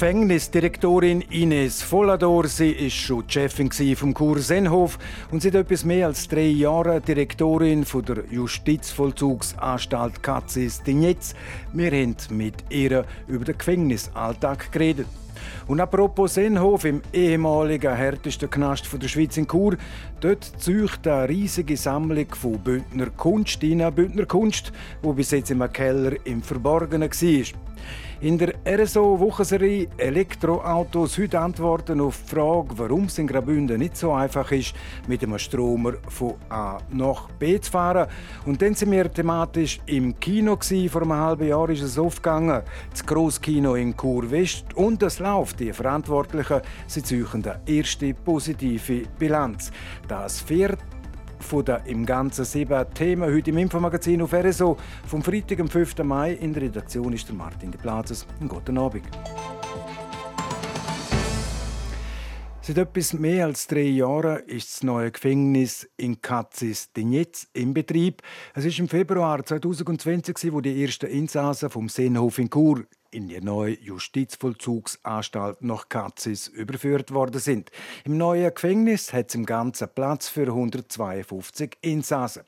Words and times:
Gefängnisdirektorin 0.00 1.20
Ines 1.28 1.82
Vollador. 1.82 2.46
Sie 2.46 2.70
ist 2.70 2.94
schon 2.94 3.28
Chefin 3.28 3.70
vom 3.94 4.14
Kur 4.14 4.38
Senhof 4.38 4.98
und 5.30 5.42
seit 5.42 5.54
etwas 5.54 5.84
mehr 5.84 6.06
als 6.06 6.26
drei 6.26 6.46
Jahren 6.46 7.02
Direktorin 7.02 7.84
der 8.08 8.24
Justizvollzugsanstalt 8.30 10.22
Katzis 10.22 10.82
Dignetz. 10.82 11.34
Wir 11.74 11.90
haben 11.90 12.16
mit 12.30 12.54
ihr 12.70 13.04
über 13.28 13.44
den 13.44 13.58
Gefängnisalltag 13.58 14.72
geredet. 14.72 15.06
Und 15.66 15.80
apropos 15.80 16.32
Senhof, 16.32 16.86
im 16.86 17.02
ehemaligen 17.12 17.94
härtesten 17.94 18.48
Knast 18.48 18.88
der 18.90 19.08
Schweiz 19.08 19.36
in 19.36 19.46
Chur, 19.46 19.76
dort 20.20 20.44
zeugt 20.44 21.06
eine 21.06 21.28
riesige 21.28 21.76
Sammlung 21.76 22.34
von 22.34 22.58
Bündner 22.58 23.10
Kunst, 23.10 23.60
Bündner 23.60 24.24
Kunst, 24.24 24.72
die 25.04 25.12
bis 25.12 25.30
jetzt 25.30 25.50
im 25.50 25.70
Keller 25.70 26.14
im 26.24 26.42
Verborgenen 26.42 27.10
war. 27.10 27.60
In 28.22 28.36
der 28.36 28.52
RSO-Wochenserie 28.66 29.88
Elektroautos 29.96 31.16
heute 31.16 31.40
antworten 31.40 32.02
auf 32.02 32.20
die 32.22 32.34
Frage, 32.34 32.68
warum 32.76 33.04
es 33.04 33.16
in 33.16 33.26
Graubünden 33.26 33.78
nicht 33.78 33.96
so 33.96 34.12
einfach 34.12 34.52
ist, 34.52 34.74
mit 35.08 35.22
einem 35.22 35.38
Stromer 35.38 35.94
von 36.06 36.34
A 36.50 36.76
nach 36.90 37.30
B 37.38 37.58
zu 37.58 37.70
fahren. 37.70 38.08
Und 38.44 38.60
dann 38.60 38.74
sind 38.74 38.90
wir 38.90 39.10
thematisch 39.10 39.80
im 39.86 40.20
Kino. 40.20 40.58
Vor 40.60 41.00
einem 41.00 41.14
halben 41.14 41.48
Jahr 41.48 41.70
ist 41.70 41.80
es 41.80 41.98
aufgegangen. 41.98 42.60
Das 42.90 43.06
Grosskino 43.06 43.74
in 43.76 43.96
Chur 43.96 44.30
West. 44.30 44.66
Und 44.74 45.02
es 45.02 45.18
läuft. 45.18 45.58
Die 45.58 45.72
Verantwortlichen 45.72 46.60
sie 46.86 47.02
zeugen 47.02 47.42
eine 47.46 47.60
erste 47.64 48.12
positive 48.12 49.04
Bilanz. 49.18 49.72
Das 50.06 50.42
vierte 50.42 50.84
von 51.40 51.64
den 51.64 51.78
im 51.86 52.06
Ganzen 52.06 52.44
sieben 52.44 52.84
Themen 52.94 53.32
heute 53.32 53.50
im 53.50 53.58
Infomagazin 53.58 54.22
auf 54.22 54.32
RSO. 54.32 54.76
Vom 55.06 55.22
Freitag, 55.22 55.60
am 55.60 55.68
5. 55.68 55.98
Mai. 56.04 56.34
In 56.34 56.52
der 56.52 56.62
Redaktion 56.62 57.12
ist 57.12 57.28
der 57.28 57.34
Martin 57.34 57.70
de 57.70 57.80
Plazes. 57.80 58.26
Guten 58.46 58.78
Abend. 58.78 59.04
Seit 62.62 62.76
etwas 62.76 63.14
mehr 63.14 63.46
als 63.46 63.66
drei 63.66 63.80
Jahren 63.80 64.44
ist 64.46 64.70
das 64.70 64.82
neue 64.84 65.10
Gefängnis 65.10 65.88
in 65.96 66.20
Katzis 66.20 66.92
Dignetz 66.92 67.48
in 67.52 67.74
Betrieb. 67.74 68.22
Es 68.54 68.64
ist 68.64 68.78
im 68.78 68.88
Februar 68.88 69.44
2020, 69.44 70.52
wo 70.52 70.60
die 70.60 70.84
ersten 70.84 71.06
Insassen 71.06 71.70
vom 71.70 71.88
Seenhof 71.88 72.38
in 72.38 72.50
Chur 72.50 72.84
in 73.10 73.28
die 73.28 73.40
neue 73.40 73.78
Justizvollzugsanstalt 73.80 75.62
nach 75.62 75.88
Katzis 75.88 76.48
überführt 76.48 77.12
worden 77.12 77.40
sind. 77.40 77.70
Im 78.04 78.16
neuen 78.16 78.54
Gefängnis 78.54 79.12
hat 79.12 79.28
es 79.28 79.34
im 79.34 79.46
Ganzen 79.46 79.88
Platz 79.94 80.28
für 80.28 80.46
152 80.46 81.78
Insassen. 81.80 82.42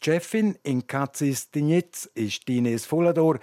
Die 0.00 0.10
Chefin 0.10 0.56
in 0.62 0.86
Katzis 0.86 1.50
Dignetz 1.50 2.08
ist 2.14 2.48
Ines 2.48 2.86
Vollador. 2.86 3.38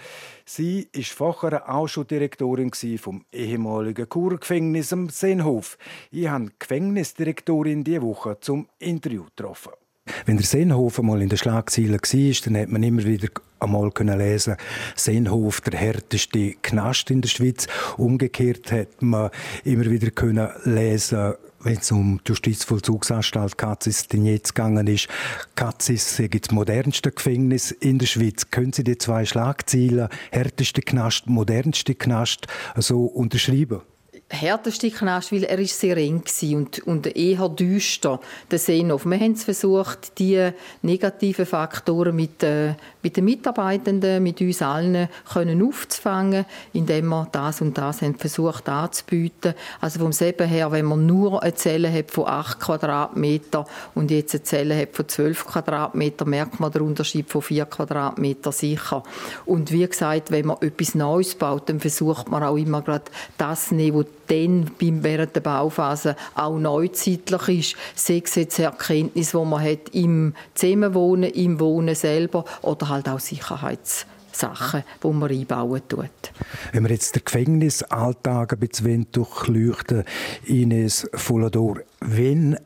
Sie 0.45 0.89
ist 0.91 1.11
vorher 1.11 1.69
auch 1.69 1.87
schon 1.87 2.07
Direktorin 2.07 2.71
vom 2.97 3.25
ehemaligen 3.31 4.09
Kurgefängnis 4.09 4.91
am 4.91 5.09
Seenhof. 5.09 5.77
Ich 6.11 6.27
habe 6.27 6.45
die 6.45 6.55
Gefängnisdirektorin 6.59 7.83
diese 7.83 8.01
Woche 8.01 8.39
zum 8.39 8.67
Interview 8.79 9.25
getroffen. 9.25 9.73
Wenn 10.25 10.37
der 10.37 10.45
Seenhof 10.45 11.01
mal 11.01 11.21
in 11.21 11.29
der 11.29 11.37
Schlagzeile 11.37 11.93
war, 11.99 12.41
dann 12.45 12.57
hat 12.57 12.69
man 12.69 12.83
immer 12.83 13.03
wieder 13.03 13.29
einmal 13.59 13.91
lesen 13.97 14.55
Seenhof, 14.95 15.61
der 15.61 15.79
härteste 15.79 16.53
Knast 16.61 17.11
in 17.11 17.21
der 17.21 17.29
Schweiz. 17.29 17.67
Umgekehrt 17.97 18.71
hat 18.71 19.01
man 19.01 19.31
immer 19.63 19.85
wieder 19.85 20.11
können 20.11 20.49
lesen 20.63 21.33
wenn 21.61 21.77
es 21.77 21.91
um 21.91 22.19
die 22.25 22.29
Justizvollzugsanstalt 22.29 23.57
Katzis 23.57 24.07
jetzt 24.13 24.55
gegangen 24.55 24.87
ist. 24.87 25.07
Katzis 25.55 26.19
ist 26.19 26.33
das 26.33 26.51
modernste 26.51 27.11
Gefängnis 27.11 27.71
in 27.71 27.99
der 27.99 28.05
Schweiz. 28.05 28.49
Können 28.49 28.73
Sie 28.73 28.83
die 28.83 28.97
zwei 28.97 29.25
Schlagzeilen, 29.25 30.07
härteste 30.31 30.81
Knast, 30.81 31.27
modernste 31.27 31.95
Knast, 31.95 32.47
so 32.77 33.03
unterschreiben? 33.03 33.81
Härteste 34.29 34.91
Knast, 34.91 35.31
weil 35.31 35.43
er 35.43 35.57
ist 35.57 35.79
sehr 35.79 35.97
eng 35.97 36.23
und, 36.53 36.79
und 36.85 37.15
eher 37.15 37.49
düster, 37.49 38.19
der 38.51 38.59
Seenhof. 38.59 39.05
Wir 39.05 39.19
haben 39.19 39.35
versucht, 39.35 40.19
die 40.19 40.51
negativen 40.83 41.47
Faktoren 41.47 42.15
mit, 42.15 42.43
äh, 42.43 42.75
mit 43.01 43.17
den 43.17 43.25
Mitarbeitenden, 43.25 44.21
mit 44.21 44.39
uns 44.39 44.61
allen 44.61 45.09
können 45.33 45.67
aufzufangen, 45.67 46.45
indem 46.73 47.07
wir 47.07 47.27
das 47.31 47.61
und 47.61 47.77
das 47.77 48.03
haben 48.03 48.15
versucht 48.15 48.69
anzubieten. 48.69 49.55
Also 49.81 49.99
vom 49.99 50.11
Seben 50.11 50.47
her, 50.47 50.71
wenn 50.71 50.85
man 50.85 51.07
nur 51.07 51.41
eine 51.41 51.55
Zelle 51.55 51.91
hat 51.91 52.11
von 52.11 52.27
8 52.27 52.59
Quadratmeter 52.59 53.65
und 53.95 54.11
jetzt 54.11 54.35
eine 54.35 54.43
Zelle 54.43 54.79
hat 54.79 54.95
von 54.95 55.07
12 55.07 55.47
Quadratmeter, 55.47 56.25
merkt 56.25 56.59
man 56.59 56.71
den 56.71 56.83
Unterschied 56.83 57.29
von 57.29 57.41
4 57.41 57.65
Quadratmeter 57.65 58.51
sicher. 58.51 59.01
Und 59.45 59.71
wie 59.71 59.87
gesagt, 59.87 60.29
wenn 60.29 60.45
man 60.45 60.57
etwas 60.61 60.93
Neues 60.93 61.33
baut, 61.33 61.67
dann 61.67 61.79
versucht 61.79 62.29
man 62.29 62.43
auch 62.43 62.57
immer 62.57 62.83
gerade 62.83 63.05
das 63.37 63.71
nehmen, 63.71 64.05
dann 64.29 64.71
während 64.79 65.35
der 65.35 65.41
Bauphase 65.41 66.15
auch 66.35 66.57
neuzeitlich 66.57 67.47
ist. 67.59 67.75
Sei 67.95 68.21
es 68.23 68.35
jetzt 68.35 68.59
Erkenntnis, 68.59 69.31
die 69.31 69.37
man 69.37 69.61
hat 69.61 69.89
im 69.93 70.33
Zusammenwohnen, 70.53 71.31
im 71.31 71.59
Wohnen 71.59 71.95
selber 71.95 72.45
oder 72.61 72.89
halt 72.89 73.09
auch 73.09 73.19
Sicherheitssachen, 73.19 74.83
die 75.03 75.07
man 75.07 75.29
einbauen 75.29 75.81
tut. 75.87 76.31
Wenn 76.71 76.83
wir 76.83 76.91
jetzt 76.91 77.15
den 77.15 77.25
Gefängnisalltag 77.25 78.53
ein 78.53 78.59
bisschen 78.59 79.07
durchleuchten, 79.11 80.03
Ines 80.45 81.09
Fulador, 81.13 81.79
wenn 82.01 82.57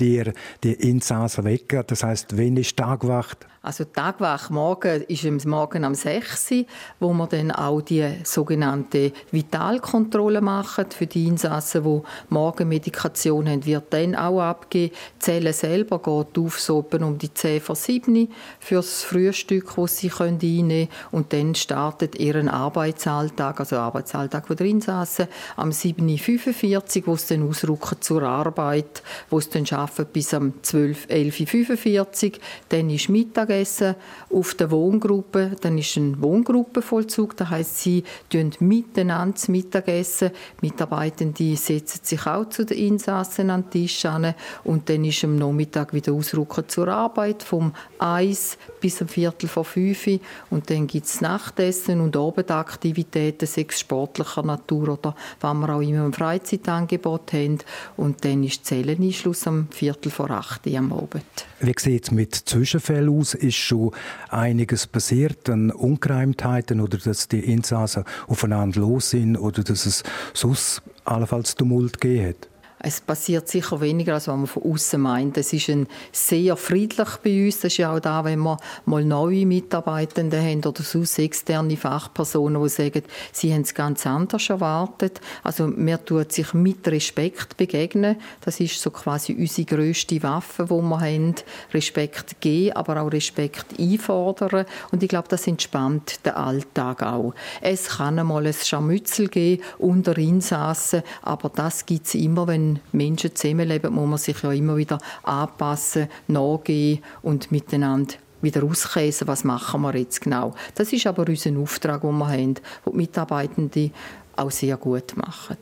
ihr 0.00 0.32
die 0.62 0.72
Insassen 0.72 1.44
wecken? 1.44 1.82
Das 1.86 2.02
heißt, 2.02 2.36
wenn 2.36 2.56
ist 2.56 2.76
Tagwacht? 2.76 3.46
Also 3.66 3.82
Tagwach 3.82 4.48
morgen 4.48 5.02
ist 5.08 5.26
am 5.26 5.38
Morgen 5.44 5.82
am 5.82 5.96
6 5.96 6.52
Uhr, 6.52 6.64
wo 7.00 7.12
wir 7.12 7.26
dann 7.26 7.50
auch 7.50 7.80
die 7.80 8.08
sogenannte 8.22 9.10
Vitalkontrolle 9.32 10.40
machen 10.40 10.84
für 10.96 11.08
die 11.08 11.26
Insassen, 11.26 11.82
die 11.82 12.00
Morgenmedikation 12.28 13.48
haben, 13.48 13.66
wird 13.66 13.92
dann 13.92 14.14
auch 14.14 14.40
abgegeben. 14.40 14.94
Die 14.94 15.18
Zelle 15.18 15.52
selber 15.52 15.98
geht 15.98 16.38
auf 16.38 16.60
so 16.60 16.86
um 16.92 17.18
die 17.18 17.34
10 17.34 17.60
vor 17.60 17.74
7 17.74 18.28
für 18.60 18.76
das 18.76 19.02
Frühstück, 19.02 19.74
das 19.74 19.98
sie 19.98 20.12
einnehmen 20.16 20.68
können. 20.68 20.88
Und 21.10 21.32
dann 21.32 21.56
startet 21.56 22.20
ihren 22.20 22.48
Arbeitsalltag, 22.48 23.58
also 23.58 23.78
Arbeitsalltag 23.78 24.46
der 24.46 24.66
Insassen, 24.66 25.26
am 25.56 25.70
7.45 25.70 27.00
Uhr, 27.00 27.06
wo 27.06 27.16
sie 27.16 27.34
dann 27.34 27.48
ausrücken 27.48 27.96
zur 27.98 28.22
Arbeit, 28.22 29.02
wo 29.28 29.40
sie 29.40 29.50
dann 29.50 29.66
arbeiten 29.76 30.12
bis 30.12 30.32
am 30.34 30.62
12, 30.62 31.06
11.45 31.06 32.26
Uhr. 32.26 32.38
Dann 32.68 32.90
ist 32.90 33.08
Mittag 33.08 33.55
Mittagessen 33.56 33.94
auf 34.30 34.54
der 34.54 34.70
Wohngruppe. 34.70 35.52
Dann 35.60 35.78
ist 35.78 35.96
ein 35.96 36.20
Wohngruppenvollzug. 36.20 37.36
Das 37.36 37.50
heißt, 37.50 37.78
sie 37.78 38.04
tun 38.30 38.52
miteinander 38.60 39.34
das 39.34 39.48
Mittagessen. 39.48 40.30
Mitarbeitende 40.60 41.56
setzen 41.56 42.00
sich 42.02 42.26
auch 42.26 42.48
zu 42.48 42.64
den 42.64 42.78
Insassen 42.78 43.50
an 43.50 43.62
den 43.64 43.70
Tisch 43.70 44.04
an. 44.04 44.34
Und 44.64 44.88
dann 44.88 45.04
ist 45.04 45.24
am 45.24 45.36
Nachmittag 45.36 45.92
wieder 45.92 46.12
Ausrücken 46.12 46.68
zur 46.68 46.88
Arbeit 46.88 47.42
vom 47.42 47.72
1 47.98 48.58
bis 48.80 49.00
am 49.00 49.08
Viertel 49.08 49.48
vor 49.48 49.64
5 49.64 50.20
Und 50.50 50.70
dann 50.70 50.86
gibt 50.86 51.06
es 51.06 51.20
Nachtessen 51.20 52.00
und 52.00 52.16
Abendaktivitäten, 52.16 53.46
sechs 53.46 53.80
sportlicher 53.80 54.42
Natur 54.42 54.90
oder 54.90 55.14
was 55.40 55.54
wir 55.54 55.70
auch 55.70 55.80
immer 55.80 56.04
im 56.06 56.12
Freizeitangebot 56.12 57.32
haben. 57.32 57.58
Und 57.96 58.24
dann 58.24 58.44
ist 58.44 58.64
Zelleneinschluss 58.66 59.46
am 59.46 59.68
Viertel 59.70 60.10
vor 60.10 60.30
8 60.30 60.66
am 60.68 60.92
Abend. 60.92 61.24
Wie 61.60 61.74
sieht 61.78 62.04
es 62.04 62.10
mit 62.10 62.34
Zwischenfällen 62.34 63.08
aus? 63.08 63.34
Ist 63.46 63.58
schon 63.58 63.92
einiges 64.28 64.88
passiert 64.88 65.48
an 65.48 65.70
Ungereimtheiten 65.70 66.80
oder 66.80 66.98
dass 66.98 67.28
die 67.28 67.38
Insassen 67.38 68.02
aufeinander 68.26 68.80
los 68.80 69.10
sind 69.10 69.36
oder 69.36 69.62
dass 69.62 69.86
es 69.86 70.02
sonst 70.34 70.82
allenfalls 71.04 71.54
Tumult 71.54 72.00
gegeben 72.00 72.30
hat? 72.30 72.48
Es 72.78 73.00
passiert 73.00 73.48
sicher 73.48 73.80
weniger, 73.80 74.14
als 74.14 74.26
man 74.26 74.46
von 74.46 74.62
außen 74.62 75.00
meint. 75.00 75.38
Es 75.38 75.52
ist 75.54 75.70
ein 75.70 75.86
sehr 76.12 76.56
friedlich 76.56 77.08
bei 77.24 77.46
uns. 77.46 77.60
Das 77.60 77.72
ist 77.72 77.78
ja 77.78 77.94
auch 77.94 78.00
da, 78.00 78.22
wenn 78.24 78.40
wir 78.40 78.58
mal 78.84 79.02
neue 79.02 79.46
Mitarbeitende 79.46 80.38
haben 80.40 80.62
oder 80.62 80.82
sonst 80.82 81.18
externe 81.18 81.76
Fachpersonen, 81.78 82.62
die 82.62 82.68
sagen, 82.68 83.02
sie 83.32 83.52
haben 83.52 83.62
es 83.62 83.74
ganz 83.74 84.06
anders 84.06 84.50
erwartet. 84.50 85.22
Also 85.42 85.68
man 85.68 86.04
tut 86.04 86.32
sich 86.32 86.52
mit 86.52 86.86
Respekt 86.86 87.56
begegnen. 87.56 88.16
Das 88.42 88.60
ist 88.60 88.80
so 88.80 88.90
quasi 88.90 89.34
unsere 89.34 89.66
grösste 89.66 90.22
Waffe, 90.22 90.64
die 90.64 90.70
wir 90.70 91.00
haben. 91.00 91.34
Respekt 91.72 92.42
geben, 92.42 92.76
aber 92.76 93.00
auch 93.00 93.10
Respekt 93.10 93.80
einfordern. 93.80 94.66
Und 94.92 95.02
ich 95.02 95.08
glaube, 95.08 95.28
das 95.28 95.46
entspannt 95.46 96.26
den 96.26 96.34
Alltag 96.34 97.02
auch. 97.02 97.34
Es 97.62 97.88
kann 97.88 98.18
einmal 98.18 98.46
ein 98.46 98.52
Scharmützel 98.52 99.28
geben 99.28 99.62
unter 99.78 100.16
Insassen, 100.18 101.02
aber 101.22 101.48
das 101.48 101.86
gibt 101.86 102.06
es 102.06 102.14
immer, 102.14 102.46
wenn 102.46 102.75
Menschen 102.92 103.34
zusammenleben, 103.34 103.92
muss 103.92 104.08
man 104.08 104.18
sich 104.18 104.42
ja 104.42 104.52
immer 104.52 104.76
wieder 104.76 104.98
anpassen, 105.22 106.08
nachgehen 106.28 107.02
und 107.22 107.50
miteinander 107.50 108.14
wieder 108.42 108.62
auskäsen, 108.64 109.26
was 109.26 109.44
machen 109.44 109.82
wir 109.82 109.96
jetzt 109.96 110.20
genau. 110.20 110.54
Das 110.74 110.92
ist 110.92 111.06
aber 111.06 111.26
unser 111.26 111.58
Auftrag, 111.58 112.02
den 112.02 112.18
wir 112.18 112.28
haben, 112.28 112.54
den 112.54 112.60
die 112.86 112.96
Mitarbeitenden 112.96 113.92
auch 114.36 114.50
sehr 114.50 114.76
gut 114.76 115.16
machen 115.16 115.56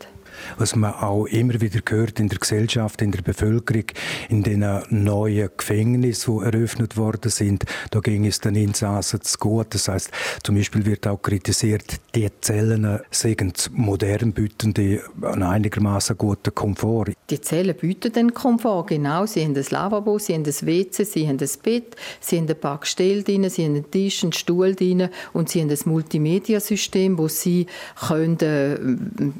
was 0.56 0.76
man 0.76 0.94
auch 0.94 1.26
immer 1.26 1.60
wieder 1.60 1.80
hört 1.88 2.20
in 2.20 2.28
der 2.28 2.38
Gesellschaft, 2.38 3.02
in 3.02 3.12
der 3.12 3.22
Bevölkerung, 3.22 3.84
in 4.28 4.42
den 4.42 4.64
neuen 4.90 5.50
Gefängnissen, 5.56 6.38
die 6.38 6.44
eröffnet 6.44 6.96
worden 6.96 7.30
sind. 7.30 7.64
Da 7.90 8.00
ging 8.00 8.26
es 8.26 8.40
den 8.40 8.54
Insassen 8.54 9.20
zu 9.22 9.38
gut. 9.38 9.68
Das 9.70 9.88
heißt, 9.88 10.10
zum 10.42 10.56
Beispiel 10.56 10.84
wird 10.84 11.06
auch 11.06 11.20
kritisiert, 11.20 12.00
die 12.14 12.28
Zellen 12.40 13.00
sind 13.10 13.70
modern, 13.72 14.32
bieten 14.32 14.74
die 14.74 15.00
einen 15.22 15.42
einigermaßen 15.42 16.16
guten 16.16 16.54
Komfort. 16.54 17.12
Die 17.30 17.40
Zellen 17.40 17.74
bieten 17.76 18.12
den 18.12 18.34
Komfort, 18.34 18.86
genau. 18.88 19.26
Sie 19.26 19.42
haben 19.44 19.56
ein 19.56 19.64
Lavabo, 19.68 20.18
sie 20.18 20.34
haben 20.34 20.44
ein 20.44 20.66
WC, 20.66 21.04
sie 21.04 21.28
haben 21.28 21.38
ein 21.40 21.48
Bett, 21.62 21.96
sie 22.20 22.38
haben 22.38 22.48
ein 22.48 22.60
paar 22.60 22.78
Gestelle 22.78 23.22
drin, 23.22 23.48
sie 23.48 23.64
haben 23.64 23.74
einen 23.74 23.90
Tisch, 23.90 24.22
einen 24.22 24.32
Stuhl 24.32 24.74
drin 24.74 25.08
und 25.32 25.48
sie 25.48 25.60
haben 25.60 25.70
ein 25.70 25.78
Multimedia-System, 25.84 27.18
wo 27.18 27.28
sie 27.28 27.66
können, 28.08 28.38
äh, 28.40 28.78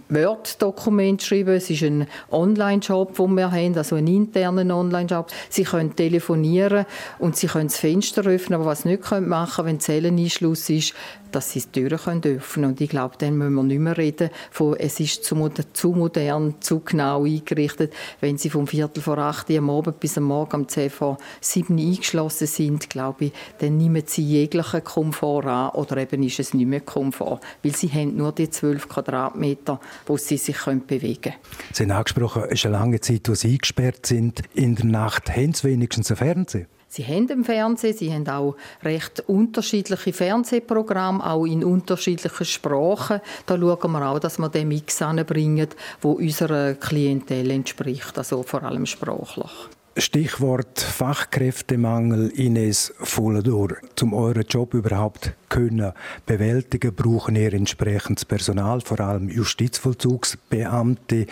Word-Dokumente 0.08 0.83
Dokument 0.84 1.22
schreiben. 1.22 1.54
Es 1.54 1.70
ist 1.70 1.82
ein 1.82 2.06
Online-Job, 2.30 3.16
den 3.16 3.34
wir 3.36 3.50
haben, 3.50 3.74
also 3.74 3.96
ein 3.96 4.06
interner 4.06 4.76
Online-Job. 4.76 5.28
Sie 5.48 5.64
können 5.64 5.96
telefonieren 5.96 6.84
und 7.18 7.36
sie 7.36 7.46
können 7.46 7.68
das 7.68 7.78
Fenster 7.78 8.26
öffnen, 8.26 8.60
aber 8.60 8.66
was 8.66 8.82
sie 8.82 8.88
nicht 8.90 9.10
machen 9.10 9.54
können, 9.54 9.68
wenn 9.68 9.80
Zelleneinschluss 9.80 10.68
ist, 10.68 10.92
dass 11.34 11.50
sie 11.50 11.60
die 11.60 11.80
Türen 11.80 11.98
können 11.98 12.22
öffnen 12.24 12.70
Und 12.70 12.80
ich 12.80 12.90
glaube, 12.90 13.16
dann 13.18 13.36
müssen 13.36 13.54
wir 13.54 13.62
nicht 13.62 13.80
mehr 13.80 13.96
reden 13.96 14.30
von, 14.50 14.76
es 14.76 15.00
ist 15.00 15.24
zu, 15.24 15.50
zu 15.72 15.92
modern, 15.92 16.54
zu 16.60 16.80
genau 16.80 17.24
eingerichtet. 17.24 17.92
Wenn 18.20 18.38
sie 18.38 18.50
vom 18.50 18.66
Viertel 18.66 19.02
vor 19.02 19.18
acht 19.18 19.50
am 19.50 19.70
Abend 19.70 20.00
bis 20.00 20.18
am 20.18 20.24
Morgen 20.24 20.62
um 20.62 20.68
zehn 20.68 20.90
vor 20.90 21.18
sieben 21.40 21.78
eingeschlossen 21.78 22.46
sind, 22.46 22.90
glaube 22.90 23.26
ich, 23.26 23.32
dann 23.58 23.76
nehmen 23.76 24.02
sie 24.06 24.22
jeglichen 24.22 24.84
Komfort 24.84 25.46
an 25.46 25.70
oder 25.70 25.96
eben 25.96 26.22
ist 26.22 26.38
es 26.38 26.54
nicht 26.54 26.66
mehr 26.66 26.80
Komfort, 26.80 27.40
weil 27.62 27.74
sie 27.74 27.88
haben 27.88 28.16
nur 28.16 28.32
die 28.32 28.50
zwölf 28.50 28.88
Quadratmeter, 28.88 29.80
wo 30.06 30.16
sie 30.16 30.36
sich 30.36 30.56
bewegen 30.86 31.20
können. 31.22 31.36
Sie 31.72 31.82
haben 31.84 31.90
angesprochen, 31.90 32.44
es 32.46 32.52
ist 32.52 32.66
eine 32.66 32.78
lange 32.78 33.00
Zeit, 33.00 33.28
wo 33.28 33.34
Sie 33.34 33.52
eingesperrt 33.52 34.06
sind. 34.06 34.42
In 34.54 34.74
der 34.74 34.86
Nacht 34.86 35.34
haben 35.34 35.52
Sie 35.52 35.68
wenigstens 35.68 36.10
ein 36.10 36.16
Fernsehen? 36.16 36.66
Sie 36.94 37.04
haben 37.04 37.28
im 37.28 37.44
Fernsehen, 37.44 37.96
sie 37.96 38.12
haben 38.12 38.28
auch 38.28 38.54
recht 38.84 39.24
unterschiedliche 39.26 40.12
Fernsehprogramme, 40.12 41.28
auch 41.28 41.44
in 41.44 41.64
unterschiedlichen 41.64 42.44
Sprachen. 42.44 43.20
Da 43.46 43.58
schauen 43.58 43.90
wir 43.90 44.08
auch, 44.08 44.20
dass 44.20 44.38
wir 44.38 44.48
den 44.48 44.68
Mix 44.68 45.02
anbringen, 45.02 45.66
der 45.66 46.08
unserer 46.08 46.74
Klientel 46.74 47.50
entspricht, 47.50 48.16
also 48.16 48.44
vor 48.44 48.62
allem 48.62 48.86
sprachlich. 48.86 49.50
Stichwort 49.96 50.78
Fachkräftemangel 50.78 52.28
Ines 52.30 52.94
Volledor. 53.00 53.70
Um 54.00 54.14
euren 54.14 54.44
Job 54.48 54.72
überhaupt 54.74 55.32
können 55.48 55.92
bewältigen, 56.26 56.94
brauchen 56.94 57.34
ihr 57.34 57.54
entsprechendes 57.54 58.24
Personal, 58.24 58.80
vor 58.80 59.00
allem 59.00 59.28
Justizvollzugsbeamte. 59.28 61.26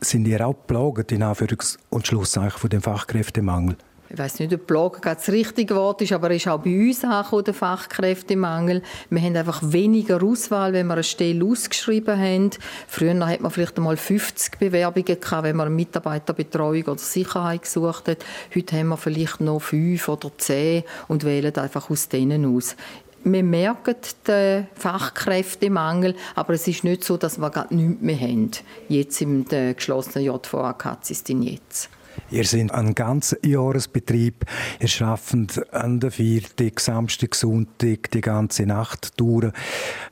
Sind 0.00 0.26
ihr 0.26 0.44
auch 0.44 0.56
plaget 0.66 1.12
in 1.12 1.22
Anführungs- 1.22 1.78
und 1.90 2.08
Schlusszeichen 2.08 2.58
von 2.58 2.70
dem 2.70 2.82
Fachkräftemangel? 2.82 3.76
Ich 4.08 4.18
weiß 4.18 4.38
nicht, 4.38 4.54
ob 4.54 4.66
Plagen 4.66 5.00
das 5.02 5.28
richtige 5.28 5.74
Wort 5.74 6.00
ist, 6.02 6.12
aber 6.12 6.30
ist 6.30 6.46
auch 6.46 6.60
bei 6.60 6.88
uns 6.88 7.04
angekommen, 7.04 7.44
der 7.44 7.54
Fachkräftemangel. 7.54 8.82
Wir 9.10 9.22
haben 9.22 9.36
einfach 9.36 9.60
weniger 9.64 10.22
Auswahl, 10.22 10.72
wenn 10.72 10.86
wir 10.86 10.94
eine 10.94 11.02
Stelle 11.02 11.44
ausgeschrieben 11.44 12.18
haben. 12.18 12.50
Früher 12.86 13.26
hat 13.26 13.40
man 13.40 13.50
vielleicht 13.50 13.76
einmal 13.76 13.96
50 13.96 14.58
Bewerbungen 14.58 15.20
gehabt, 15.20 15.42
wenn 15.42 15.56
man 15.56 15.74
Mitarbeiterbetreuung 15.74 16.84
oder 16.84 16.98
Sicherheit 16.98 17.62
gesucht 17.62 18.08
hat. 18.08 18.18
Heute 18.54 18.76
haben 18.76 18.88
wir 18.88 18.96
vielleicht 18.96 19.40
noch 19.40 19.60
fünf 19.60 20.08
oder 20.08 20.30
zehn 20.38 20.84
und 21.08 21.24
wählen 21.24 21.54
einfach 21.56 21.90
aus 21.90 22.08
denen 22.08 22.56
aus 22.56 22.76
wir 23.28 23.42
merken 23.42 23.96
den 24.28 24.68
Fachkräftemangel, 24.74 26.14
aber 26.36 26.54
es 26.54 26.68
ist 26.68 26.84
nicht 26.84 27.02
so, 27.02 27.16
dass 27.16 27.38
wir 27.38 27.50
gerade 27.50 27.74
nichts 27.74 28.00
mehr 28.00 28.20
haben. 28.20 28.52
Jetzt 28.88 29.20
im 29.20 29.44
geschlossenen 29.44 30.24
JVA 30.26 30.74
Katzistin 30.74 31.42
jetzt. 31.42 31.90
Ihr 32.30 32.44
seid 32.44 32.72
ein 32.72 32.94
ganzer 32.94 33.36
Jahresbetrieb. 33.44 34.44
Ihr 34.80 34.88
schafft 34.88 35.34
an 35.72 36.00
der 36.00 36.10
Viertag, 36.10 36.80
Samstag, 36.80 37.34
Sonntag, 37.34 38.10
die 38.10 38.20
ganze 38.20 38.66
Nacht 38.66 39.18
durch. 39.20 39.52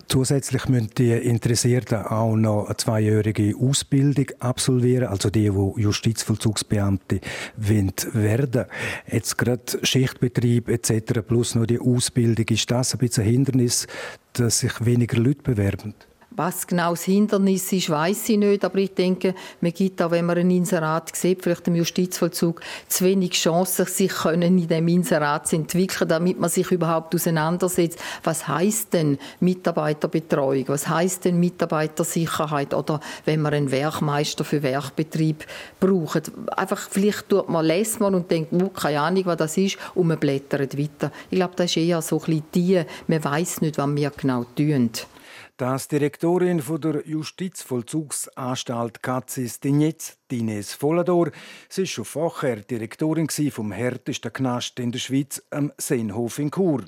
Zusätzlich 0.06 0.68
müssen 0.68 0.90
die 0.98 1.12
Interessierten 1.12 2.04
auch 2.04 2.36
noch 2.36 2.66
eine 2.66 2.76
zweijährige 2.76 3.54
Ausbildung 3.56 4.26
absolvieren, 4.38 5.08
also 5.08 5.30
die, 5.30 5.50
die 5.50 5.82
Justizvollzugsbeamte 5.82 7.20
werden 7.56 8.66
Jetzt 9.10 9.38
gerade 9.38 9.62
Schichtbetrieb 9.82 10.68
etc. 10.68 11.20
plus 11.26 11.54
noch 11.54 11.66
die 11.66 11.80
Ausbildung. 11.80 12.46
Ist 12.48 12.70
das 12.70 12.94
ein 12.94 12.98
bisschen 12.98 13.24
ein 13.24 13.30
Hindernis, 13.30 13.86
dass 14.34 14.60
sich 14.60 14.84
weniger 14.84 15.18
Leute 15.18 15.42
bewerben? 15.42 15.94
Was 16.36 16.66
genau 16.66 16.90
das 16.90 17.04
Hindernis 17.04 17.72
ist, 17.72 17.90
weiß 17.90 18.28
ich 18.30 18.38
nicht. 18.38 18.64
Aber 18.64 18.78
ich 18.78 18.92
denke, 18.92 19.36
man 19.60 19.72
gibt 19.72 20.02
auch, 20.02 20.10
wenn 20.10 20.26
man 20.26 20.36
ein 20.36 20.50
Inserat 20.50 21.14
sieht, 21.14 21.42
vielleicht 21.42 21.68
im 21.68 21.76
Justizvollzug, 21.76 22.60
zu 22.88 23.04
wenig 23.04 23.32
Chancen, 23.32 23.86
sich 23.86 24.12
können 24.12 24.58
in 24.58 24.66
dem 24.66 24.88
Inserat 24.88 25.46
zu 25.46 25.54
entwickeln, 25.54 26.08
damit 26.08 26.40
man 26.40 26.50
sich 26.50 26.72
überhaupt 26.72 27.14
auseinandersetzt. 27.14 28.00
Was 28.24 28.48
heißt 28.48 28.94
denn 28.94 29.18
Mitarbeiterbetreuung? 29.38 30.64
Was 30.66 30.88
heißt 30.88 31.24
denn 31.24 31.38
Mitarbeitersicherheit? 31.38 32.74
Oder 32.74 32.98
wenn 33.24 33.40
man 33.40 33.54
einen 33.54 33.70
Werkmeister 33.70 34.42
für 34.42 34.62
Werkbetrieb 34.64 35.46
braucht. 35.78 36.32
Einfach, 36.56 36.88
vielleicht 36.90 37.28
tut 37.28 37.48
man, 37.48 37.64
lässt 37.64 38.00
man 38.00 38.12
und 38.12 38.28
denkt, 38.28 38.52
oh, 38.52 38.70
keine 38.70 39.00
Ahnung, 39.00 39.26
was 39.26 39.36
das 39.36 39.56
ist, 39.56 39.78
und 39.94 40.08
man 40.08 40.18
blättert 40.18 40.76
weiter. 40.76 41.12
Ich 41.30 41.36
glaube, 41.36 41.54
das 41.54 41.66
ist 41.66 41.76
eher 41.76 42.02
so 42.02 42.18
ein 42.18 42.24
bisschen 42.24 42.42
die, 42.54 42.82
man 43.06 43.22
weiß 43.22 43.60
nicht, 43.60 43.78
was 43.78 43.94
wir 43.94 44.10
genau 44.10 44.44
tun. 44.56 44.90
Das 45.56 45.86
Direktorin 45.86 46.60
der 46.80 47.06
Justizvollzugsanstalt 47.06 49.04
Katzis 49.04 49.60
Dinetz, 49.60 50.18
Dines 50.28 50.74
Vollador, 50.74 51.30
sie 51.68 51.86
schon 51.86 52.04
vorher 52.04 52.56
Direktorin 52.56 53.28
vom 53.52 53.70
härtesten 53.70 54.32
Knast 54.32 54.80
in 54.80 54.90
der 54.90 54.98
Schweiz, 54.98 55.40
am 55.50 55.72
Seenhof 55.78 56.40
in 56.40 56.50
Chur. 56.50 56.82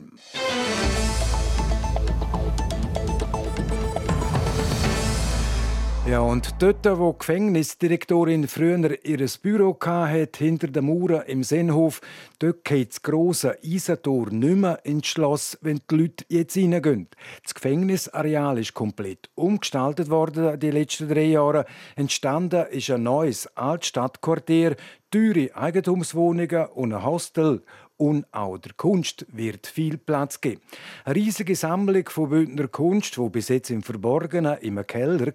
Ja, 6.09 6.21
und 6.21 6.55
dort, 6.61 6.87
wo 7.01 7.11
die 7.11 7.19
Gefängnisdirektorin 7.19 8.47
früher 8.47 9.05
ihr 9.05 9.27
Büro 9.43 9.77
hatte, 9.85 10.39
hinter 10.39 10.69
den 10.69 10.87
Mauern 10.87 11.25
im 11.27 11.43
Sennhof, 11.43 12.01
dort 12.39 12.63
geht 12.65 12.91
das 12.91 13.03
grosse 13.03 13.59
Eisentor 13.65 14.31
nicht 14.31 14.57
mehr 14.57 14.79
ins 14.85 15.09
Schloss, 15.09 15.59
wenn 15.63 15.81
die 15.91 15.97
Leute 15.97 16.25
jetzt 16.29 16.57
reingehen. 16.57 17.09
Das 17.43 17.55
Gefängnisareal 17.55 18.57
ist 18.59 18.73
komplett 18.73 19.31
umgestaltet 19.35 20.09
worden 20.09 20.61
die 20.61 20.71
letzten 20.71 21.09
drei 21.09 21.25
Jahre. 21.25 21.65
Entstanden 21.97 22.67
ist 22.71 22.89
ein 22.89 23.03
neues 23.03 23.49
Altstadtquartier, 23.57 24.77
teure 25.11 25.57
Eigentumswohnungen 25.57 26.67
und 26.67 26.93
ein 26.93 27.05
Hostel 27.05 27.65
und 27.97 28.27
auch 28.33 28.59
der 28.59 28.73
Kunst 28.75 29.27
wird 29.33 29.67
viel 29.67 29.99
Platz 29.99 30.41
geben. 30.41 30.61
Eine 31.05 31.17
riesige 31.17 31.57
Sammlung 31.57 32.09
von 32.09 32.31
Bündner 32.31 32.69
Kunst, 32.69 33.17
die 33.17 33.29
bis 33.29 33.49
jetzt 33.49 33.71
im 33.71 33.83
Verborgenen 33.83 34.59
im 34.61 34.87
Keller 34.87 35.21
war, 35.21 35.33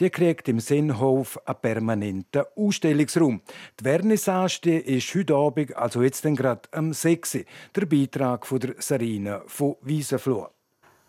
die 0.00 0.10
kriegt 0.10 0.48
im 0.48 0.60
Sinnhof 0.60 1.38
einen 1.44 1.58
permanenten 1.60 2.42
Ausstellungsraum. 2.56 3.42
Die 3.80 3.84
Vernissage 3.84 4.78
ist 4.78 5.14
heute 5.14 5.34
Abend, 5.34 5.76
also 5.76 6.02
jetzt 6.02 6.22
gerade 6.22 6.62
am 6.72 6.92
6. 6.92 7.38
Der 7.74 7.86
Beitrag 7.86 8.46
von 8.46 8.60
der 8.60 8.74
Sarina 8.78 9.42
von 9.46 9.76
Wiesenfloh. 9.82 10.48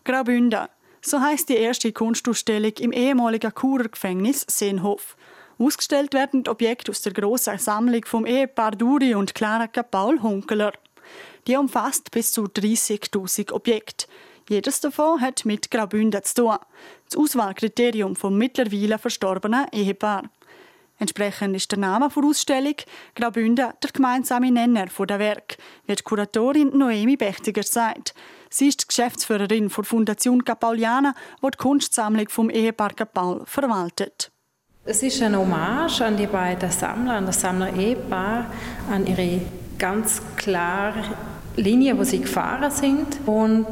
Graubünden. 0.04 0.66
So 1.02 1.20
heißt 1.20 1.48
die 1.48 1.56
erste 1.56 1.92
Kunstausstellung 1.92 2.72
im 2.78 2.92
ehemaligen 2.92 3.52
Churer 3.54 3.88
Gefängnis 3.88 4.44
Seenhof. 4.48 5.16
Ausgestellt 5.62 6.14
werden 6.14 6.48
Objekte 6.48 6.90
aus 6.90 7.02
der 7.02 7.12
grossen 7.12 7.58
Sammlung 7.58 8.06
vom 8.06 8.24
Ehepaar 8.24 8.70
Duri 8.70 9.14
und 9.14 9.34
Clara 9.34 9.66
Paul 9.66 10.22
Hunkeler. 10.22 10.72
Die 11.46 11.54
umfasst 11.54 12.10
bis 12.12 12.32
zu 12.32 12.44
30.000 12.44 13.52
Objekte. 13.52 14.06
Jedes 14.48 14.80
davon 14.80 15.20
hat 15.20 15.44
mit 15.44 15.70
Graubünden 15.70 16.24
zu 16.24 16.34
tun. 16.34 16.56
Das 17.04 17.18
Auswahlkriterium 17.18 18.16
vom 18.16 18.38
mittlerweile 18.38 18.98
verstorbenen 18.98 19.66
Ehepaar. 19.70 20.30
Entsprechend 20.98 21.54
ist 21.54 21.70
der 21.70 21.78
Name 21.78 22.08
der 22.08 22.24
Ausstellung 22.24 22.76
Graubünden 23.14 23.68
der 23.82 23.90
gemeinsame 23.92 24.50
Nenner 24.50 24.86
der 24.86 25.18
Werk, 25.18 25.58
wie 25.84 25.94
die 25.94 26.02
Kuratorin 26.02 26.70
Noemi 26.76 27.18
Bechtiger 27.18 27.64
sagt. 27.64 28.14
Sie 28.48 28.68
ist 28.68 28.80
die 28.80 28.86
Geschäftsführerin 28.86 29.68
der 29.68 29.84
Fundation 29.84 30.42
Capauliana, 30.42 31.14
die 31.42 31.50
die 31.50 31.58
Kunstsammlung 31.58 32.30
vom 32.30 32.48
Ehepaar 32.48 32.94
Capaul 32.94 33.42
verwaltet. 33.44 34.32
Es 34.82 35.02
ist 35.02 35.20
eine 35.20 35.38
Hommage 35.38 36.00
an 36.00 36.16
die 36.16 36.26
beiden 36.26 36.70
Sammler, 36.70 37.16
an 37.16 37.26
das 37.26 37.42
Sammler-Ehepaar, 37.42 38.46
an 38.90 39.06
ihre 39.06 39.42
ganz 39.78 40.22
klare 40.36 41.04
Linie, 41.56 41.98
wo 41.98 42.02
sie 42.02 42.20
gefahren 42.20 42.70
sind. 42.70 43.06
Und 43.26 43.66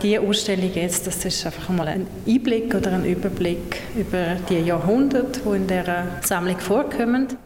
die 0.00 0.16
Ausstellung 0.16 0.70
jetzt, 0.72 1.08
das 1.08 1.24
ist 1.24 1.44
einfach 1.44 1.68
mal 1.70 1.88
ein 1.88 2.06
Einblick 2.24 2.72
oder 2.72 2.92
ein 2.92 3.04
Überblick 3.04 3.80
über 3.96 4.36
die 4.48 4.60
Jahrhunderte, 4.60 5.40
die 5.40 5.56
in 5.56 5.66
dieser 5.66 6.06
Sammlung 6.22 6.58
vorkommen. 6.60 7.36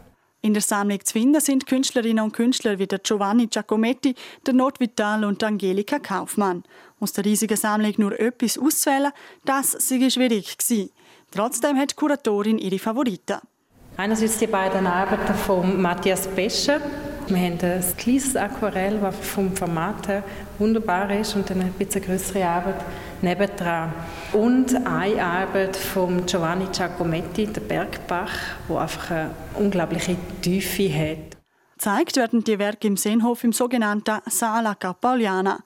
In 0.41 0.53
der 0.53 0.61
Sammlung 0.61 1.03
zu 1.03 1.13
finden 1.13 1.41
sind 1.41 1.65
Künstlerinnen 1.65 2.23
und 2.23 2.33
Künstler 2.33 2.77
wie 2.77 2.87
der 2.87 2.99
Giovanni 2.99 3.47
Giacometti, 3.47 4.13
der 4.45 4.53
Not 4.53 4.79
Vital 4.79 5.25
und 5.25 5.43
Angelika 5.43 5.97
Kaufmann. 5.97 6.63
Aus 6.99 7.13
der 7.13 7.25
riesigen 7.25 7.57
Sammlung 7.57 7.93
nur 7.97 8.19
etwas 8.19 8.57
auszuwählen, 8.57 9.11
das 9.45 9.71
sei 9.71 10.09
schwierig 10.09 10.57
gewesen. 10.57 10.91
Trotzdem 11.31 11.77
hat 11.77 11.91
die 11.91 11.95
Kuratorin 11.95 12.57
ihre 12.57 12.79
Favoriten. 12.79 13.37
Einerseits 13.97 14.37
die 14.37 14.47
beiden 14.47 14.87
Arbeiten 14.87 15.33
von 15.33 15.81
Matthias 15.81 16.27
Pescher. 16.27 16.79
Wir 17.27 17.37
haben 17.37 17.59
ein 17.61 17.97
kleines 17.97 18.35
Aquarell, 18.35 18.97
das 18.99 19.15
vom 19.15 19.55
Format 19.55 20.07
her 20.07 20.23
wunderbar 20.57 21.11
ist 21.11 21.35
und 21.35 21.47
dann 21.49 21.61
ein 21.61 21.73
bisschen 21.73 22.01
größere 22.01 22.43
Arbeit 22.43 22.81
nebendran. 23.21 23.93
Und 24.33 24.75
eine 24.87 25.23
Arbeit 25.23 25.75
von 25.75 26.25
Giovanni 26.25 26.65
Giacometti, 26.71 27.45
der 27.45 27.61
Bergbach, 27.61 28.31
wo 28.67 28.77
einfach 28.77 29.11
eine 29.11 29.31
unglaubliche 29.55 30.15
Tiefe 30.41 30.91
hat. 30.91 31.37
Zeigt 31.77 32.17
werden 32.17 32.43
die 32.43 32.57
Werke 32.57 32.87
im 32.87 32.97
Seenhof 32.97 33.43
im 33.43 33.53
sogenannten 33.53 34.19
Sala 34.25 34.73
Capauliana. 34.73 35.59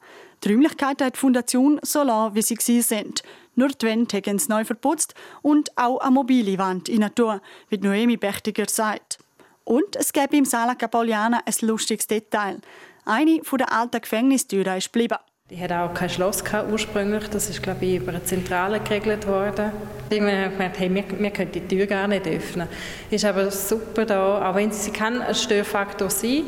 Die 0.44 0.52
Räumlichkeiten 0.52 1.06
hat 1.06 1.16
die 1.16 1.20
Fundation 1.20 1.80
so 1.82 2.04
lassen, 2.04 2.36
wie 2.36 2.42
sie 2.42 2.82
sind. 2.82 3.24
Nur 3.56 3.70
die 3.70 3.86
Wände 3.86 4.18
haben 4.18 4.40
sie 4.40 4.50
neu 4.50 4.66
verputzt 4.66 5.14
und 5.42 5.72
auch 5.78 6.00
eine 6.00 6.12
mobile 6.12 6.58
Wand 6.58 6.90
in 6.90 7.02
Natur, 7.02 7.42
wie 7.70 7.78
Noemi 7.78 8.18
Bechtiger 8.18 8.66
sagt. 8.68 9.20
Und 9.64 9.96
es 9.96 10.12
gäbe 10.12 10.36
im 10.36 10.46
Sala 10.46 10.76
Capauliana 10.76 11.42
ein 11.46 11.68
lustiges 11.68 12.08
Detail. 12.08 12.60
Eine 13.06 13.42
der 13.42 13.72
alten 13.72 14.02
Gefängnistüren 14.02 14.78
ist 14.78 14.92
geblieben. 14.92 15.18
Die 15.50 15.62
hat 15.62 15.72
auch 15.72 15.94
kein 15.94 16.10
Schloss 16.10 16.44
gehabt, 16.44 16.72
ursprünglich. 16.72 17.28
Das 17.28 17.50
ist, 17.50 17.62
glaube 17.62 17.86
ich, 17.86 17.98
über 17.98 18.10
eine 18.10 18.24
Zentrale 18.24 18.80
geregelt 18.80 19.28
worden. 19.28 19.72
Irgendwann 20.10 20.52
gemerkt, 20.52 20.80
hey, 20.80 20.94
wir, 20.94 21.04
wir 21.20 21.32
können 21.32 21.52
die 21.52 21.68
Tür 21.68 21.86
gar 21.86 22.08
nicht 22.08 22.26
öffnen. 22.26 22.68
Ist 23.12 23.26
aber 23.26 23.52
super 23.52 24.06
da, 24.06 24.50
auch 24.50 24.56
wenn 24.56 24.72
sie 24.72 24.92
kann 24.92 25.22
ein 25.22 25.36
Störfaktor 25.36 26.10
sein, 26.10 26.44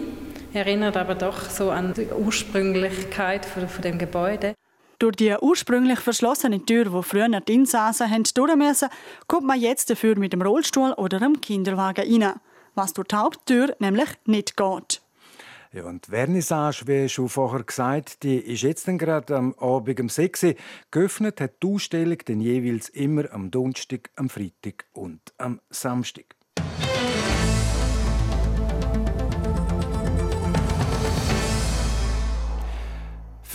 erinnert 0.54 0.96
aber 0.96 1.14
doch 1.14 1.50
so 1.50 1.72
an 1.72 1.94
die 1.94 2.08
Ursprünglichkeit 2.08 3.46
von, 3.46 3.68
von 3.68 3.82
dem 3.82 4.00
Gebäude. 4.00 4.56
Durch 5.00 5.16
die 5.18 5.36
ursprünglich 5.42 6.00
verschlossene 6.00 6.64
Tür, 6.66 6.92
wo 6.94 7.02
früher 7.02 7.28
die 7.28 7.54
Insassen 7.54 8.24
durch 8.34 8.56
mussten, 8.56 8.90
kommt 9.28 9.48
man 9.48 9.60
jetzt 9.60 9.90
dafür 9.90 10.18
mit 10.18 10.34
dem 10.34 10.42
Rollstuhl 10.42 10.94
oder 10.94 11.20
dem 11.20 11.42
Kinderwagen 11.42 12.24
rein. 12.24 12.40
Was 12.76 12.94
durch 12.94 13.08
die 13.10 13.16
Haupttür 13.16 13.76
nämlich 13.80 14.10
nicht 14.26 14.58
geht. 14.58 15.02
Ja, 15.76 15.84
und 15.84 16.08
die 16.08 16.12
Vernissage, 16.12 16.88
wie 16.88 17.10
schon 17.10 17.28
vorher 17.28 17.64
gesagt, 17.64 18.24
die 18.24 18.38
ist 18.38 18.62
jetzt 18.62 18.86
gerade 18.86 19.36
am 19.36 19.54
Abend 19.56 20.00
um 20.00 20.08
6 20.08 20.44
Uhr. 20.44 20.54
Geöffnet 20.90 21.42
hat 21.42 21.62
die 21.62 21.68
Ausstellung 21.68 22.18
dann 22.24 22.40
jeweils 22.40 22.88
immer 22.88 23.30
am 23.34 23.52
Donnerstag, 23.52 24.10
am 24.16 24.30
Freitag 24.30 24.86
und 24.94 25.20
am 25.38 25.60
Samstag. 25.70 26.35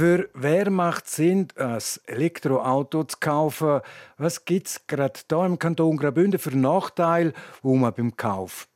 Für 0.00 0.30
wer 0.33 0.71
macht 0.71 1.11
Sinn, 1.11 1.49
ein 1.57 1.78
Elektroauto 2.07 3.04
zu 3.04 3.19
kaufen? 3.21 3.83
Was 4.16 4.47
gibt 4.47 4.69
es 4.69 4.87
gerade 4.87 5.21
hier 5.28 5.45
im 5.45 5.59
Kanton 5.59 5.99
Graubünden 5.99 6.40
für 6.40 6.57
Nachteile, 6.57 7.35
die 7.62 7.69
man 7.69 7.92
beim 7.92 8.16
Kauf 8.16 8.66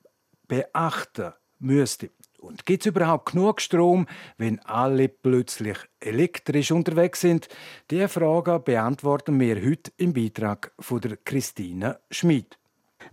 beachten 0.48 1.32
müsste? 1.58 2.10
Und 2.40 2.66
gibt 2.66 2.82
es 2.82 2.90
überhaupt 2.90 3.32
genug 3.32 3.62
Strom, 3.62 4.06
wenn 4.36 4.58
alle 4.66 5.08
plötzlich 5.08 5.78
elektrisch 5.98 6.72
unterwegs 6.72 7.22
sind? 7.22 7.48
Diese 7.90 8.08
Frage 8.08 8.60
beantworten 8.60 9.40
wir 9.40 9.56
heute 9.64 9.92
im 9.96 10.12
Beitrag 10.12 10.72
von 10.78 11.00
Christine 11.24 12.00
Schmid. 12.10 12.58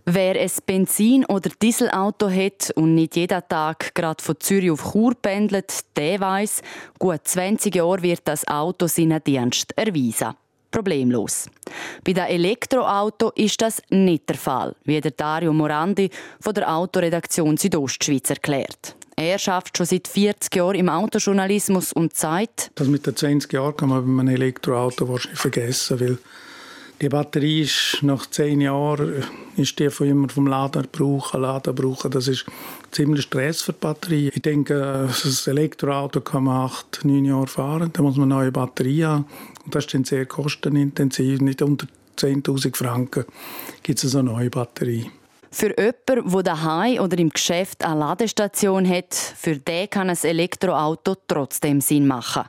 Wer 0.04 0.40
ein 0.40 0.50
Benzin- 0.66 1.24
oder 1.26 1.48
Dieselauto 1.62 2.28
hat 2.28 2.72
und 2.74 2.96
nicht 2.96 3.14
jeden 3.14 3.40
Tag 3.48 3.94
gerade 3.94 4.22
von 4.22 4.34
Zürich 4.40 4.72
auf 4.72 4.90
Chur 4.90 5.14
pendelt, 5.14 5.72
der 5.96 6.18
weiß, 6.18 6.62
gut 6.98 7.20
20 7.22 7.72
Jahre 7.76 8.02
wird 8.02 8.22
das 8.24 8.46
Auto 8.48 8.88
seinen 8.88 9.22
Dienst 9.22 9.72
erweisen. 9.76 10.34
Problemlos. 10.72 11.48
Bei 12.02 12.14
den 12.14 12.24
Elektroauto 12.24 13.30
ist 13.36 13.62
das 13.62 13.80
nicht 13.90 14.28
der 14.28 14.36
Fall, 14.36 14.74
wie 14.84 15.00
der 15.00 15.12
Dario 15.12 15.52
Morandi 15.52 16.10
von 16.40 16.54
der 16.54 16.74
Autoredaktion 16.74 17.56
Südostschweiz 17.56 18.28
erklärt. 18.30 18.96
Er 19.14 19.38
schafft 19.38 19.76
schon 19.76 19.86
seit 19.86 20.08
40 20.08 20.56
Jahren 20.56 20.74
im 20.74 20.88
Autojournalismus 20.88 21.92
und 21.92 22.16
sagt, 22.16 22.72
das 22.74 22.88
mit 22.88 23.06
den 23.06 23.14
20 23.14 23.52
Jahren 23.52 23.76
kann 23.76 23.90
man 23.90 24.16
bei 24.16 24.22
einem 24.22 24.34
Elektroauto 24.34 25.08
wahrscheinlich 25.08 25.38
vergessen, 25.38 26.00
weil 26.00 26.18
die 27.02 27.08
Batterie 27.08 27.62
ist 27.62 27.98
nach 28.02 28.26
10 28.26 28.60
Jahren 28.60 29.24
ist 29.56 29.76
die 29.78 29.90
von 29.90 30.06
immer 30.06 30.28
vom 30.28 30.46
Laden 30.46 30.86
brauchen, 30.90 31.42
Laden 31.42 31.74
brauchen. 31.74 32.12
Das 32.12 32.28
ist 32.28 32.46
ziemlich 32.92 33.24
Stress 33.24 33.60
für 33.60 33.72
die 33.72 33.78
Batterie. 33.80 34.30
Ich 34.32 34.40
denke, 34.40 35.08
das 35.08 35.46
Elektroauto 35.48 36.20
kann 36.20 36.44
man 36.44 36.66
8, 36.66 37.04
9 37.04 37.24
Jahre 37.24 37.48
fahren, 37.48 37.90
da 37.92 38.02
muss 38.02 38.16
man 38.16 38.30
eine 38.30 38.42
neue 38.42 38.52
Batterie 38.52 39.04
haben. 39.04 39.26
Und 39.64 39.74
das 39.74 39.84
ist 39.84 39.94
dann 39.94 40.04
sehr 40.04 40.26
kostenintensiv. 40.26 41.40
Nicht 41.40 41.60
unter 41.60 41.88
10.000 42.18 42.76
Franken 42.76 43.24
gibt 43.82 44.02
es 44.02 44.14
eine 44.14 44.30
neue 44.30 44.48
Batterie. 44.48 45.10
Für 45.50 45.74
jemanden, 45.76 46.32
der 46.32 46.42
daheim 46.44 46.98
oder 47.00 47.18
im 47.18 47.28
Geschäft 47.28 47.84
eine 47.84 48.00
Ladestation 48.00 48.88
hat, 48.88 49.12
für 49.12 49.56
den 49.56 49.90
kann 49.90 50.08
ein 50.08 50.16
Elektroauto 50.22 51.16
trotzdem 51.26 51.82
Sinn 51.82 52.06
machen. 52.06 52.44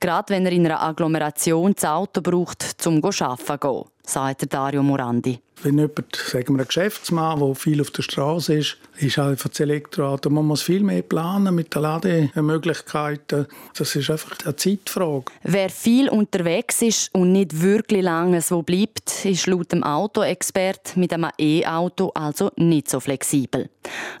Gerade 0.00 0.34
wenn 0.34 0.44
er 0.44 0.50
in 0.50 0.64
einer 0.64 0.82
Agglomeration 0.82 1.74
das 1.74 1.84
Auto 1.84 2.20
braucht, 2.20 2.74
um 2.86 2.96
arbeiten 2.96 3.38
zu 3.38 3.58
gehen 3.58 3.97
sagt 4.08 4.52
Dario 4.52 4.82
Morandi. 4.82 5.38
Wenn 5.62 5.76
jemand, 5.76 6.14
sagen 6.14 6.54
wir, 6.54 6.62
ein 6.62 6.68
Geschäftsmann, 6.68 7.40
der 7.40 7.54
viel 7.56 7.80
auf 7.80 7.90
der 7.90 8.02
Straße 8.02 8.54
ist, 8.54 8.76
ist 8.98 9.18
einfach 9.18 9.48
das 9.48 9.58
Elektroauto. 9.58 10.30
Man 10.30 10.46
muss 10.46 10.62
viel 10.62 10.84
mehr 10.84 11.02
planen 11.02 11.52
mit 11.52 11.74
den 11.74 11.82
Lademöglichkeiten. 11.82 13.46
Das 13.76 13.96
ist 13.96 14.08
einfach 14.08 14.36
eine 14.44 14.54
Zeitfrage. 14.54 15.32
Wer 15.42 15.68
viel 15.68 16.08
unterwegs 16.10 16.80
ist 16.82 17.12
und 17.12 17.32
nicht 17.32 17.60
wirklich 17.60 18.02
lange 18.02 18.40
so 18.40 18.62
bleibt, 18.62 19.24
ist 19.24 19.48
laut 19.48 19.72
dem 19.72 19.82
Autoexpert 19.82 20.96
mit 20.96 21.12
einem 21.12 21.30
E-Auto 21.36 22.12
also 22.14 22.52
nicht 22.56 22.88
so 22.88 23.00
flexibel. 23.00 23.68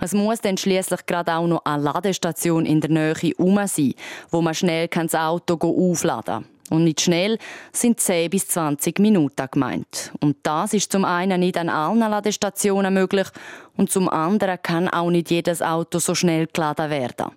Es 0.00 0.12
muss 0.12 0.40
dann 0.40 0.56
schließlich 0.56 1.06
gerade 1.06 1.34
auch 1.34 1.46
noch 1.46 1.64
eine 1.64 1.84
Ladestation 1.84 2.66
in 2.66 2.80
der 2.80 2.90
Nähe 2.90 3.14
herum 3.14 3.60
sein, 3.66 3.94
wo 4.30 4.42
man 4.42 4.54
schnell 4.54 4.88
das 4.88 5.14
Auto 5.14 5.56
aufladen 5.60 6.44
kann. 6.44 6.57
Und 6.70 6.84
mit 6.84 7.00
schnell 7.00 7.38
sind 7.72 8.00
10 8.00 8.30
bis 8.30 8.48
20 8.48 8.98
Minuten 8.98 9.48
gemeint. 9.50 10.12
Und 10.20 10.36
das 10.42 10.74
ist 10.74 10.92
zum 10.92 11.04
einen 11.04 11.40
nicht 11.40 11.56
an 11.56 11.68
allen 11.68 11.98
Ladestationen 11.98 12.92
möglich 12.92 13.28
und 13.76 13.90
zum 13.90 14.08
anderen 14.08 14.58
kann 14.62 14.88
auch 14.88 15.10
nicht 15.10 15.30
jedes 15.30 15.62
Auto 15.62 15.98
so 15.98 16.14
schnell 16.14 16.46
geladen 16.52 16.90
werden. 16.90 17.32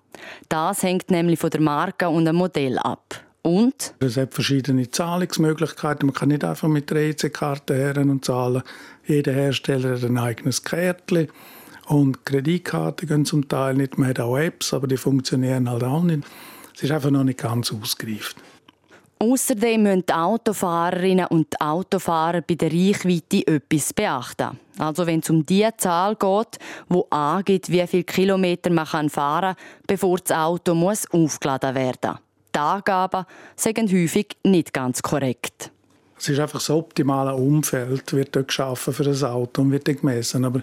Das 0.48 0.82
hängt 0.82 1.10
nämlich 1.10 1.38
von 1.38 1.50
der 1.50 1.60
Marke 1.60 2.08
und 2.08 2.26
dem 2.26 2.36
Modell 2.36 2.78
ab. 2.78 3.22
Und? 3.42 3.94
Es 3.98 4.16
hat 4.16 4.34
verschiedene 4.34 4.88
Zahlungsmöglichkeiten. 4.88 6.06
Man 6.06 6.14
kann 6.14 6.28
nicht 6.28 6.44
einfach 6.44 6.68
mit 6.68 6.90
der 6.90 7.08
EC-Karte 7.08 7.74
her 7.74 7.96
und 7.98 8.24
zahlen. 8.24 8.62
Jeder 9.04 9.32
Hersteller 9.32 9.96
hat 9.96 10.04
ein 10.04 10.18
eigenes 10.18 10.62
Kärtchen. 10.62 11.28
Und 11.86 12.24
Kreditkarten 12.24 13.08
gehen 13.08 13.24
zum 13.24 13.48
Teil 13.48 13.74
nicht. 13.74 13.98
Man 13.98 14.08
hat 14.08 14.20
auch 14.20 14.38
Apps, 14.38 14.72
aber 14.72 14.86
die 14.86 14.96
funktionieren 14.96 15.68
halt 15.68 15.82
auch 15.82 16.02
nicht. 16.04 16.22
Es 16.76 16.84
ist 16.84 16.92
einfach 16.92 17.10
noch 17.10 17.24
nicht 17.24 17.40
ganz 17.40 17.72
ausgereift. 17.72 18.36
Außerdem 19.22 19.84
müssen 19.84 20.04
die 20.04 20.12
Autofahrerinnen 20.12 21.26
und 21.26 21.60
Autofahrer 21.60 22.40
bei 22.40 22.56
der 22.56 22.72
Reichweite 22.72 23.46
etwas 23.46 23.92
beachten. 23.92 24.58
Also 24.78 25.06
wenn 25.06 25.20
es 25.20 25.30
um 25.30 25.46
die 25.46 25.68
Zahl 25.76 26.16
geht, 26.16 26.58
wo 26.88 27.06
angibt, 27.08 27.70
wie 27.70 27.86
viele 27.86 28.02
Kilometer 28.02 28.70
man 28.70 29.08
fahren 29.08 29.54
kann, 29.54 29.64
bevor 29.86 30.18
das 30.18 30.36
Auto 30.36 30.74
muss 30.74 31.08
aufgeladen 31.12 31.72
werden 31.76 32.10
muss. 32.10 32.20
Die 32.52 32.58
Angaben 32.58 33.24
sind 33.54 33.92
häufig 33.92 34.36
nicht 34.42 34.72
ganz 34.72 35.00
korrekt. 35.00 35.70
Es 36.18 36.28
ist 36.28 36.40
einfach 36.40 36.58
das 36.58 36.70
optimale 36.70 37.36
Umfeld, 37.36 38.12
wird 38.12 38.34
dort 38.34 38.48
geschaffen 38.48 38.92
für 38.92 39.04
das 39.04 39.22
Auto 39.22 39.62
und 39.62 39.70
wird 39.70 39.84
gemessen. 39.84 40.44
Aber 40.44 40.62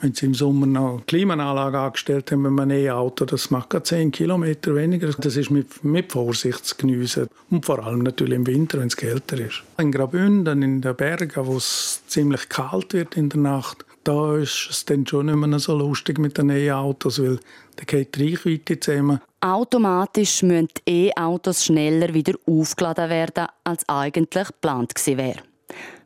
wenn 0.00 0.14
Sie 0.14 0.26
im 0.26 0.34
Sommer 0.34 0.66
noch 0.66 1.02
Klimaanlage 1.06 1.78
angestellt 1.78 2.32
haben, 2.32 2.44
wenn 2.44 2.54
man 2.54 2.70
E-Auto, 2.70 3.24
das 3.24 3.50
macht 3.50 3.70
gerade 3.70 3.84
10 3.84 4.12
Kilometer 4.12 4.74
weniger. 4.74 5.08
Das 5.08 5.36
ist 5.36 5.50
mit, 5.50 5.84
mit 5.84 6.12
Vorsicht 6.12 6.64
zu 6.64 6.76
geniessen. 6.76 7.28
Und 7.50 7.66
vor 7.66 7.84
allem 7.84 8.02
natürlich 8.02 8.34
im 8.34 8.46
Winter, 8.46 8.78
wenn 8.78 8.88
es 8.88 8.96
kälter 8.96 9.38
ist. 9.38 9.62
In 9.78 9.92
Graubünden, 9.92 10.62
in 10.62 10.80
den 10.80 10.96
Bergen, 10.96 11.46
wo 11.46 11.56
es 11.56 12.02
ziemlich 12.06 12.48
kalt 12.48 12.94
wird 12.94 13.16
in 13.16 13.28
der 13.28 13.40
Nacht, 13.40 13.84
da 14.04 14.36
ist 14.36 14.68
es 14.70 14.84
dann 14.86 15.06
schon 15.06 15.26
nicht 15.26 15.36
mehr 15.36 15.58
so 15.58 15.76
lustig 15.76 16.18
mit 16.18 16.38
den 16.38 16.50
E-Autos, 16.50 17.20
weil 17.20 17.38
da 17.76 17.84
geht 17.84 18.16
die 18.16 18.30
Reichweite 18.30 18.80
zusammen. 18.80 19.20
Automatisch 19.42 20.42
müssen 20.42 20.68
E-Autos 20.86 21.66
schneller 21.66 22.12
wieder 22.14 22.34
aufgeladen 22.46 23.10
werden, 23.10 23.46
als 23.64 23.88
eigentlich 23.88 24.48
geplant 24.48 24.92
wäre. 25.06 25.49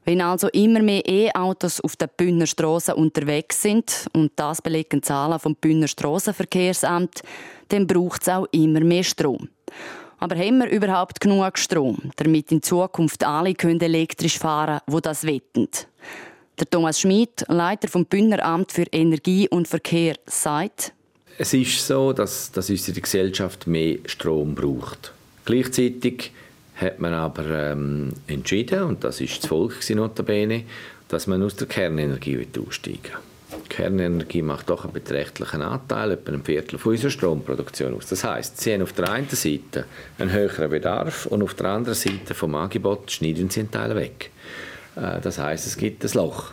Wenn 0.04 0.20
also 0.20 0.48
immer 0.48 0.82
mehr 0.82 1.06
E-Autos 1.08 1.80
auf 1.80 1.96
den 1.96 2.08
Bündner 2.16 2.46
Strassen 2.46 2.94
unterwegs 2.94 3.62
sind, 3.62 4.06
und 4.12 4.32
das 4.36 4.60
belegen 4.60 5.02
Zahlen 5.02 5.38
vom 5.38 5.54
Bündner 5.56 5.88
Strassenverkehrsamt, 5.88 7.22
dann 7.68 7.86
braucht 7.86 8.22
es 8.22 8.28
auch 8.28 8.46
immer 8.52 8.80
mehr 8.80 9.02
Strom. 9.02 9.48
Aber 10.18 10.36
haben 10.36 10.58
wir 10.58 10.68
überhaupt 10.70 11.20
genug 11.20 11.58
Strom, 11.58 11.98
damit 12.16 12.52
in 12.52 12.62
Zukunft 12.62 13.24
alle 13.24 13.54
können 13.54 13.80
elektrisch 13.80 14.38
fahren 14.38 14.80
können, 14.86 14.96
die 14.96 15.02
das 15.02 15.24
wetten? 15.24 15.68
Der 16.58 16.70
Thomas 16.70 17.00
Schmid, 17.00 17.44
Leiter 17.48 17.88
vom 17.88 18.04
Bündner 18.04 18.44
Amt 18.44 18.72
für 18.72 18.84
Energie 18.92 19.48
und 19.48 19.66
Verkehr, 19.66 20.14
sagt, 20.26 20.92
Es 21.38 21.52
ist 21.52 21.84
so, 21.84 22.12
dass, 22.12 22.52
dass 22.52 22.70
unsere 22.70 23.00
Gesellschaft 23.00 23.66
mehr 23.66 23.98
Strom 24.06 24.54
braucht. 24.54 25.12
Gleichzeitig 25.44 26.30
hat 26.74 26.98
man 26.98 27.14
aber 27.14 27.44
ähm, 27.46 28.12
entschieden, 28.26 28.82
und 28.82 29.04
das 29.04 29.20
ist 29.20 29.42
das 29.42 29.46
Volk 29.48 29.74
notabene, 29.90 30.64
dass 31.08 31.26
man 31.26 31.42
aus 31.42 31.56
der 31.56 31.68
Kernenergie 31.68 32.46
aussteigen 32.66 33.02
will. 33.04 33.34
Kernenergie 33.68 34.42
macht 34.42 34.70
doch 34.70 34.84
einen 34.84 34.92
beträchtlichen 34.92 35.62
Anteil, 35.62 36.12
etwa 36.12 36.32
ein 36.32 36.44
Viertel 36.44 36.78
von 36.78 36.92
unserer 36.92 37.10
Stromproduktion 37.10 37.94
aus. 37.94 38.06
Das 38.06 38.24
heißt, 38.24 38.60
sie 38.60 38.74
haben 38.74 38.82
auf 38.82 38.92
der 38.92 39.10
einen 39.10 39.28
Seite 39.28 39.84
einen 40.18 40.32
höheren 40.32 40.70
Bedarf 40.70 41.26
und 41.26 41.42
auf 41.42 41.54
der 41.54 41.66
anderen 41.66 41.94
Seite 41.94 42.34
vom 42.34 42.54
Angebot 42.54 43.10
schneiden 43.10 43.50
sie 43.50 43.60
einen 43.60 43.70
Teil 43.70 43.94
weg. 43.94 44.30
Äh, 44.96 45.20
das 45.20 45.38
heißt, 45.38 45.66
es 45.66 45.76
gibt 45.76 46.04
ein 46.04 46.10
Loch. 46.14 46.52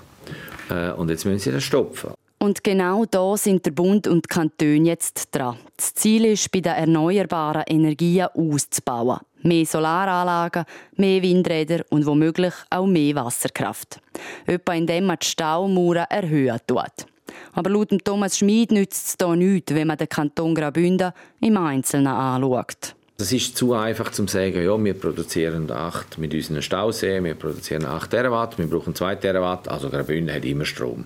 Äh, 0.69 0.91
und 0.91 1.09
jetzt 1.09 1.25
müssen 1.25 1.39
sie 1.39 1.51
das 1.51 1.63
stopfen. 1.63 2.11
Und 2.41 2.63
genau 2.63 3.05
da 3.05 3.37
sind 3.37 3.67
der 3.67 3.71
Bund 3.71 4.07
und 4.07 4.25
die 4.25 4.33
Kantone 4.33 4.87
jetzt 4.87 5.27
dran. 5.31 5.57
Das 5.77 5.93
Ziel 5.93 6.25
ist, 6.25 6.51
bei 6.51 6.59
den 6.59 6.73
erneuerbaren 6.73 7.61
Energien 7.67 8.29
auszubauen. 8.33 9.19
Mehr 9.43 9.63
Solaranlagen, 9.63 10.65
mehr 10.95 11.21
Windräder 11.21 11.85
und 11.91 12.03
womöglich 12.03 12.55
auch 12.71 12.87
mehr 12.87 13.13
Wasserkraft. 13.13 13.99
Etwa 14.47 14.73
indem 14.73 15.05
man 15.05 15.17
die 15.21 15.27
Staumauern 15.27 16.07
erhöhen 16.09 16.57
tut. 16.65 17.05
Aber 17.53 17.69
laut 17.69 17.89
Thomas 18.03 18.39
Schmid 18.39 18.71
nützt 18.71 19.21
es 19.21 19.23
hier 19.23 19.35
nichts, 19.35 19.75
wenn 19.75 19.85
man 19.85 19.99
den 19.99 20.09
Kanton 20.09 20.55
Graubünden 20.55 21.11
im 21.41 21.57
Einzelnen 21.57 22.07
anschaut. 22.07 22.95
Es 23.19 23.31
ist 23.31 23.55
zu 23.55 23.75
einfach 23.75 24.11
zu 24.11 24.25
sagen, 24.25 24.63
ja, 24.65 24.83
wir 24.83 24.95
produzieren 24.95 25.69
8 25.69 26.17
mit 26.17 26.33
unseren 26.33 26.63
Stauseen, 26.63 27.23
wir 27.23 27.35
produzieren 27.35 27.85
8 27.85 28.09
Terawatt, 28.09 28.57
wir 28.57 28.65
brauchen 28.65 28.95
2 28.95 29.13
Terawatt, 29.17 29.67
also 29.67 29.91
Graubünden 29.91 30.33
hat 30.35 30.43
immer 30.43 30.65
Strom. 30.65 31.05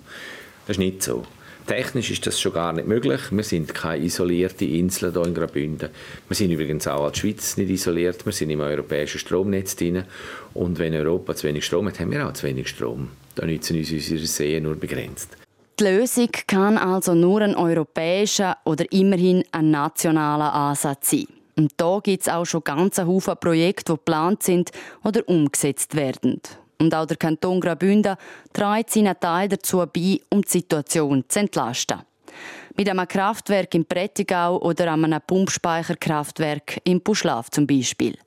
Das 0.68 0.78
ist 0.78 0.80
nicht 0.80 1.04
so. 1.04 1.24
Technisch 1.68 2.12
ist 2.12 2.28
das 2.28 2.40
schon 2.40 2.54
gar 2.54 2.74
nicht 2.74 2.88
möglich. 2.88 3.22
Wir 3.32 3.44
sind 3.44 3.74
keine 3.74 4.04
isolierte 4.04 4.66
Insel 4.66 5.12
hier 5.12 5.26
in 5.26 5.34
Graubünden. 5.34 5.90
Wir 6.28 6.36
sind 6.36 6.52
übrigens 6.52 6.88
auch 6.88 7.06
als 7.06 7.18
Schweiz 7.18 7.58
nicht 7.58 7.72
isoliert. 7.72 8.24
Wir 8.24 8.34
sind 8.34 8.52
im 8.52 8.60
europäischen 8.60 9.18
Stromnetz 9.18 9.76
drin. 9.76 10.04
Und 10.54 10.78
wenn 10.78 10.94
Europa 10.94 11.36
zu 11.36 11.48
wenig 11.48 11.66
Strom 11.66 11.88
hat, 11.88 12.00
haben 12.00 12.12
wir 12.12 12.28
auch 12.28 12.34
zu 12.34 12.46
wenig 12.46 12.68
Strom. 12.68 13.10
Da 13.34 13.46
nützen 13.46 13.78
uns 13.78 13.92
unsere 13.92 14.28
Seen 14.28 14.64
nur 14.64 14.76
begrenzt. 14.76 15.30
Die 15.80 15.84
Lösung 15.84 16.30
kann 16.46 16.78
also 16.78 17.16
nur 17.16 17.42
ein 17.42 17.56
europäischer 17.56 18.58
oder 18.64 18.86
immerhin 18.92 19.44
ein 19.52 19.72
nationaler 19.72 20.54
Ansatz 20.54 21.10
sein. 21.10 21.28
Und 21.58 21.72
da 21.78 22.00
gibt 22.04 22.22
es 22.22 22.30
auch 22.30 22.46
schon 22.46 22.64
ganze 22.64 23.08
Haufen 23.08 23.36
Projekte, 23.40 23.94
die 23.94 23.98
geplant 23.98 24.44
sind 24.44 24.72
oder 25.04 25.28
umgesetzt 25.28 25.96
werden. 25.96 26.42
Und 26.80 26.94
auch 26.94 27.06
der 27.06 27.18
Kanton 27.18 27.60
Graubünden 27.60 28.16
trägt 28.54 28.92
seinen 28.92 29.20
Teil 29.20 29.50
dazu 29.50 29.78
bei, 29.78 30.20
um 30.30 30.42
die 30.42 30.50
Situation 30.50 31.24
zu 31.28 31.40
entlasten. 31.40 32.00
Mit 32.78 32.90
einem 32.90 33.08
Kraftwerk 33.08 33.74
im 33.76 33.86
Prättigau 33.86 34.62
oder 34.62 34.92
einem 34.92 35.20
Pumpspeicherkraftwerk 35.26 36.82
im 36.84 37.02
Buschlaf 37.02 37.50
zum 37.50 37.66
Beispiel. 37.66 38.18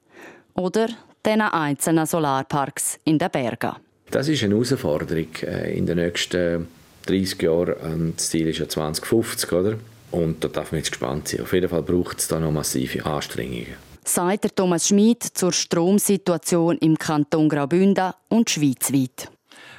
Oder 0.54 0.88
den 1.24 1.42
einzelnen 1.42 2.06
Solarparks 2.06 2.98
in 3.04 3.18
den 3.18 3.30
Bergen. 3.30 3.76
Das 4.10 4.28
ist 4.28 4.42
eine 4.42 4.54
Herausforderung 4.54 5.28
äh, 5.42 5.76
in 5.76 5.84
den 5.84 5.98
nächsten 5.98 6.66
30 7.06 7.42
Jahren. 7.42 8.14
Das 8.16 8.30
Ziel 8.30 8.48
ist 8.48 8.58
ja 8.58 8.68
2050, 8.68 9.52
oder? 9.52 9.74
Und 10.10 10.42
da 10.42 10.48
darf 10.48 10.72
man 10.72 10.78
jetzt 10.78 10.90
gespannt 10.90 11.28
sein. 11.28 11.42
Auf 11.42 11.52
jeden 11.52 11.68
Fall 11.68 11.82
braucht 11.82 12.18
es 12.18 12.28
da 12.28 12.40
noch 12.40 12.50
massive 12.50 13.04
Anstrengungen 13.04 13.87
sagt 14.04 14.56
Thomas 14.56 14.88
Schmid 14.88 15.22
zur 15.22 15.52
Stromsituation 15.52 16.78
im 16.78 16.96
Kanton 16.96 17.48
Graubünden 17.48 18.12
und 18.28 18.50
schweizweit. 18.50 19.30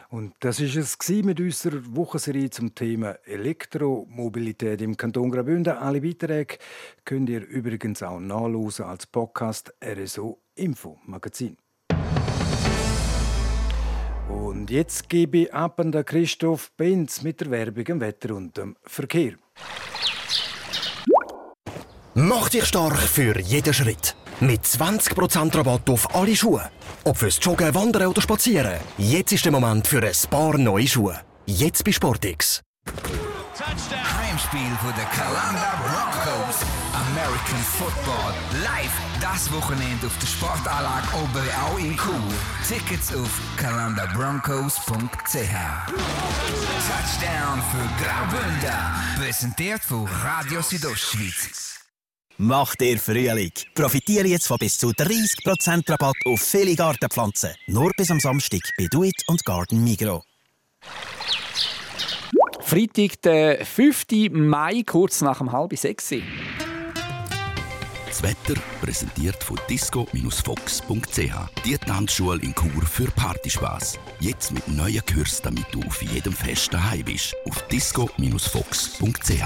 Und 0.10 0.34
das 0.40 0.60
ist 0.60 0.76
es 0.76 0.98
mit 1.24 1.40
unserer 1.40 1.82
Wochenserie 1.96 2.50
zum 2.50 2.74
Thema 2.74 3.12
Elektromobilität 3.26 4.82
im 4.82 4.98
Kanton 4.98 5.30
Graubünden. 5.30 5.78
Alle 5.78 6.02
Beiträge 6.02 6.58
könnt 7.06 7.30
ihr 7.30 7.46
übrigens 7.46 8.02
auch 8.02 8.20
nachlesen 8.20 8.86
als 8.86 9.06
Podcast 9.06 9.72
RSO 9.84 10.40
Info 10.56 10.98
Magazin. 11.06 11.58
Und 14.28 14.72
jetzt 14.72 15.10
gebe 15.10 15.38
ich 15.40 15.54
ab 15.54 15.80
an 15.80 15.92
Christoph 15.92 16.72
Benz 16.72 17.22
mit 17.22 17.42
der 17.42 17.52
Werbung 17.52 17.86
im 17.86 18.02
Wetter 18.02 18.36
und 18.36 18.58
dem 18.58 18.76
Verkehr. 18.84 19.34
Mach 22.22 22.50
dich 22.50 22.66
stark 22.66 22.98
für 22.98 23.40
jeden 23.40 23.74
Schritt. 23.74 24.14
Mit 24.42 24.66
20% 24.66 25.56
Rabatt 25.56 25.90
auf 25.90 26.14
alle 26.14 26.36
Schuhe. 26.36 26.70
Ob 27.06 27.18
fürs 27.18 27.40
Joggen, 27.42 27.74
Wandern 27.74 28.08
oder 28.08 28.22
Spazieren. 28.22 28.78
Jetzt 28.98 29.32
ist 29.32 29.46
der 29.46 29.54
Moment 29.54 29.88
für 29.88 30.04
ein 30.04 30.30
paar 30.30 30.58
neue 30.58 30.86
Schuhe. 30.86 31.18
Jetzt 31.46 31.86
bei 31.86 31.94
Sportix. 31.94 32.62
Heimspiel 33.56 34.76
von 34.82 34.94
der 34.98 35.06
Calanda 35.06 35.82
Broncos. 35.82 36.58
American 36.94 37.64
Football. 37.78 38.34
Live 38.64 38.92
das 39.22 39.50
Wochenende 39.54 40.08
auf 40.08 40.18
der 40.20 40.28
Sportanlage 40.28 41.08
Oberau 41.24 41.78
in 41.78 41.96
Chur. 41.96 42.20
Tickets 42.68 43.16
auf 43.16 43.40
calandabroncos.ch. 43.56 44.92
Touchdown 46.90 47.64
für 47.72 48.04
Graubünden. 48.04 48.76
Präsentiert 49.16 49.82
von 49.84 50.06
Radio 50.06 50.62
Südostschweiz. 50.62 51.79
Mach 52.42 52.74
dir 52.76 52.98
Frühling. 52.98 53.52
Profitiere 53.76 54.26
jetzt 54.26 54.48
von 54.48 54.58
bis 54.58 54.78
zu 54.78 54.92
30% 54.92 55.92
Rabatt 55.92 56.16
auf 56.26 56.40
viele 56.40 56.74
Gartenpflanzen. 56.74 57.50
Nur 57.68 57.92
bis 57.98 58.10
am 58.12 58.22
Samstag 58.22 58.62
bei 58.78 58.88
Do 58.90 59.04
It 59.04 59.22
und 59.28 59.44
Garden 59.44 59.84
Migro. 59.84 60.24
Freitag, 62.62 63.22
der 63.24 63.66
5. 63.66 64.06
Mai, 64.32 64.84
kurz 64.86 65.20
nach 65.20 65.40
dem 65.40 65.52
halb 65.52 65.78
sechs. 65.78 66.14
Das 68.08 68.24
Wetter 68.24 68.58
präsentiert 68.80 69.44
von 69.44 69.60
disco-fox.ch. 69.70 71.66
Die 71.66 71.78
Tanzschule 71.78 72.42
in 72.42 72.56
Chur 72.56 72.86
für 72.86 73.12
Partyspaß. 73.12 74.00
Jetzt 74.22 74.54
mit 74.54 74.66
neuen 74.70 75.06
Kursen, 75.06 75.44
damit 75.44 75.66
du 75.74 75.82
auf 75.84 76.02
jedem 76.02 76.32
Fest 76.32 76.74
daheim 76.74 77.04
bist. 77.04 77.36
Auf 77.46 77.68
disco-fox.ch. 77.68 79.44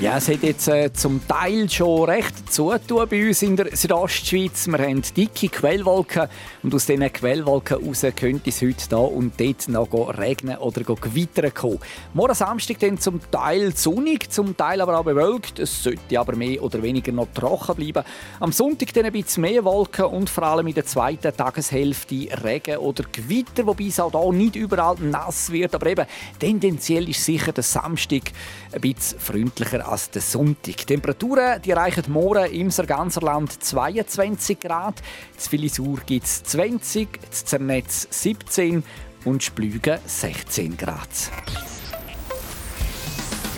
Ja, 0.00 0.16
es 0.16 0.30
hat 0.30 0.42
jetzt 0.42 0.66
äh, 0.66 0.90
zum 0.94 1.20
Teil 1.28 1.68
schon 1.68 2.04
recht 2.04 2.50
zutun 2.50 3.06
bei 3.06 3.28
uns 3.28 3.42
in 3.42 3.54
der 3.54 3.76
Südostschweiz. 3.76 4.66
Wir 4.66 4.78
haben 4.78 5.02
dicke 5.14 5.50
Quellwolken 5.50 6.26
und 6.62 6.74
aus 6.74 6.86
diesen 6.86 7.12
Quellwolken 7.12 7.78
heraus 7.82 8.06
könnte 8.16 8.48
es 8.48 8.62
heute 8.62 8.88
da 8.88 8.96
und 8.96 9.38
dort 9.38 9.68
noch 9.68 10.18
regnen 10.18 10.56
oder 10.56 10.84
gewittern 10.84 11.52
kommen. 11.52 11.80
Morgen 12.14 12.32
Samstag 12.32 12.78
dann 12.78 12.98
zum 12.98 13.20
Teil 13.30 13.76
sonnig, 13.76 14.32
zum 14.32 14.56
Teil 14.56 14.80
aber 14.80 14.98
auch 14.98 15.04
bewölkt. 15.04 15.58
Es 15.58 15.82
sollte 15.82 16.18
aber 16.18 16.34
mehr 16.34 16.62
oder 16.62 16.82
weniger 16.82 17.12
noch 17.12 17.28
trocken 17.34 17.76
bleiben. 17.76 18.02
Am 18.40 18.52
Sonntag 18.52 18.94
dann 18.94 19.04
ein 19.04 19.12
bisschen 19.12 19.42
mehr 19.42 19.62
Wolken 19.66 20.06
und 20.06 20.30
vor 20.30 20.44
allem 20.44 20.66
in 20.66 20.74
der 20.74 20.86
zweiten 20.86 21.36
Tageshälfte 21.36 22.26
Regen 22.42 22.78
oder 22.78 23.04
Gewitter, 23.12 23.66
wobei 23.66 23.84
es 23.88 24.00
auch 24.00 24.10
hier 24.10 24.32
nicht 24.32 24.56
überall 24.56 24.96
nass 24.98 25.52
wird. 25.52 25.74
Aber 25.74 25.88
eben 25.88 26.06
tendenziell 26.38 27.06
ist 27.06 27.22
sicher 27.22 27.52
der 27.52 27.64
Samstag 27.64 28.32
ein 28.72 28.80
bisschen 28.80 29.18
freundlicher 29.18 29.86
als 29.86 30.10
der 30.10 30.22
Sonntag. 30.22 30.76
Die 30.76 30.84
Temperaturen 30.84 31.60
die 31.62 31.70
erreichen 31.70 32.04
morgen 32.08 32.50
im 32.52 32.70
ganzen 32.70 33.22
Land 33.22 33.62
22 33.62 34.60
Grad. 34.60 35.00
In 35.34 35.40
Filisur 35.40 36.00
gibt 36.06 36.26
es 36.26 36.42
20, 36.44 37.08
in 37.16 37.32
Zernetz 37.32 38.08
17 38.10 38.82
und 39.24 39.42
Splügen 39.42 39.98
16 40.06 40.76
Grad. 40.76 41.08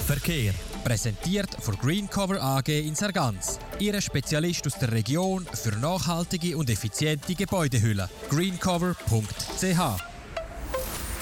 Verkehr. 0.06 0.52
Präsentiert 0.84 1.56
von 1.60 1.76
Greencover 1.76 2.42
AG 2.42 2.68
in 2.68 2.96
Sargans. 2.96 3.60
Ihre 3.78 4.02
Spezialist 4.02 4.66
aus 4.66 4.76
der 4.80 4.90
Region 4.90 5.46
für 5.54 5.76
nachhaltige 5.76 6.56
und 6.56 6.68
effiziente 6.70 7.36
Gebäudehülle. 7.36 8.10
greencover.ch 8.28 10.11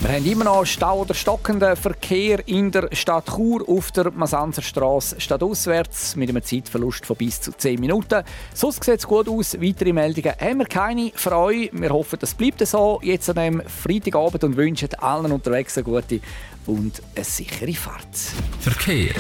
wir 0.01 0.13
haben 0.13 0.25
immer 0.25 0.45
noch 0.45 0.65
Stau 0.65 1.01
oder 1.01 1.13
stockenden 1.13 1.77
Verkehr 1.77 2.47
in 2.49 2.71
der 2.71 2.89
Stadt 2.93 3.27
Chur 3.27 3.69
auf 3.69 3.93
der 3.93 4.11
Masanzerstraße 4.11 5.21
stadtauswärts 5.21 6.17
mit 6.17 6.31
einem 6.31 6.43
Zeitverlust 6.43 7.05
von 7.05 7.17
bis 7.17 7.41
zu 7.43 7.53
10 7.53 7.79
Minuten. 7.79 8.25
Sonst 8.55 8.83
sieht 8.83 8.99
es 9.01 9.07
gut 9.07 9.29
aus. 9.29 9.61
Weitere 9.61 9.93
Meldungen 9.93 10.33
haben 10.41 10.59
wir 10.59 10.67
keine 10.67 11.13
für 11.15 11.37
euch. 11.37 11.69
Wir 11.73 11.91
hoffen, 11.91 12.19
das 12.19 12.35
bleibt 12.35 12.67
so 12.67 12.99
jetzt 13.03 13.29
an 13.29 13.39
einem 13.39 13.63
Freitagabend 13.67 14.43
und 14.43 14.57
wünschen 14.57 14.95
allen 14.95 15.33
unterwegs 15.33 15.77
eine 15.77 15.85
gute 15.85 16.21
und 16.67 17.03
eine 17.15 17.25
sichere 17.25 17.75
Fahrt. 17.75 18.17
Verkehr. 18.61 19.15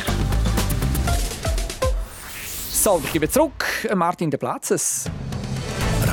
So, 2.70 3.02
ich 3.04 3.12
gebe 3.12 3.28
zurück 3.28 3.66
Martin 3.94 4.30
de 4.30 4.38
Platzes. 4.38 5.10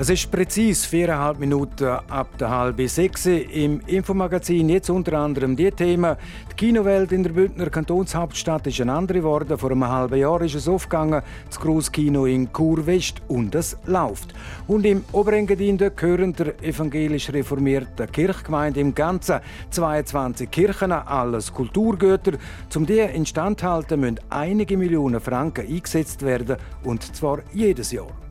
Es 0.00 0.10
ist 0.10 0.30
präzise 0.30 0.86
viereinhalb 0.86 1.40
Minuten 1.40 1.88
ab 1.88 2.38
der 2.38 2.50
halben 2.50 2.86
sechs. 2.86 3.26
Im 3.26 3.80
Infomagazin 3.88 4.68
jetzt 4.68 4.90
unter 4.90 5.14
anderem 5.14 5.56
die 5.56 5.72
Themen. 5.72 6.14
Die 6.52 6.54
Kinowelt 6.54 7.10
in 7.10 7.24
der 7.24 7.32
Bündner 7.32 7.68
Kantonshauptstadt 7.68 8.68
ist 8.68 8.80
eine 8.80 8.92
andere 8.92 9.18
geworden. 9.18 9.58
Vor 9.58 9.72
einem 9.72 9.88
halben 9.88 10.20
Jahr 10.20 10.40
ist 10.42 10.54
es 10.54 10.68
aufgegangen, 10.68 11.20
das 11.48 11.58
Grosskino 11.58 12.26
in 12.26 12.52
Chur 12.52 12.86
West 12.86 13.22
und 13.26 13.56
es 13.56 13.76
läuft. 13.86 14.34
Und 14.68 14.86
im 14.86 15.04
Oberengadin 15.10 15.78
gehören 15.78 16.32
der 16.32 16.62
evangelisch 16.62 17.32
reformierten 17.32 18.12
Kirchgemeinde 18.12 18.78
im 18.78 18.94
Ganzen 18.94 19.40
22 19.70 20.48
Kirchen, 20.48 20.92
alles 20.92 21.52
Kulturgüter. 21.52 22.38
Zum 22.68 22.86
die 22.86 23.00
instandhalten 23.00 23.98
müssen 23.98 24.20
einige 24.30 24.76
Millionen 24.76 25.20
Franken 25.20 25.66
eingesetzt 25.66 26.22
werden 26.22 26.56
und 26.84 27.02
zwar 27.16 27.40
jedes 27.52 27.90
Jahr. 27.90 28.27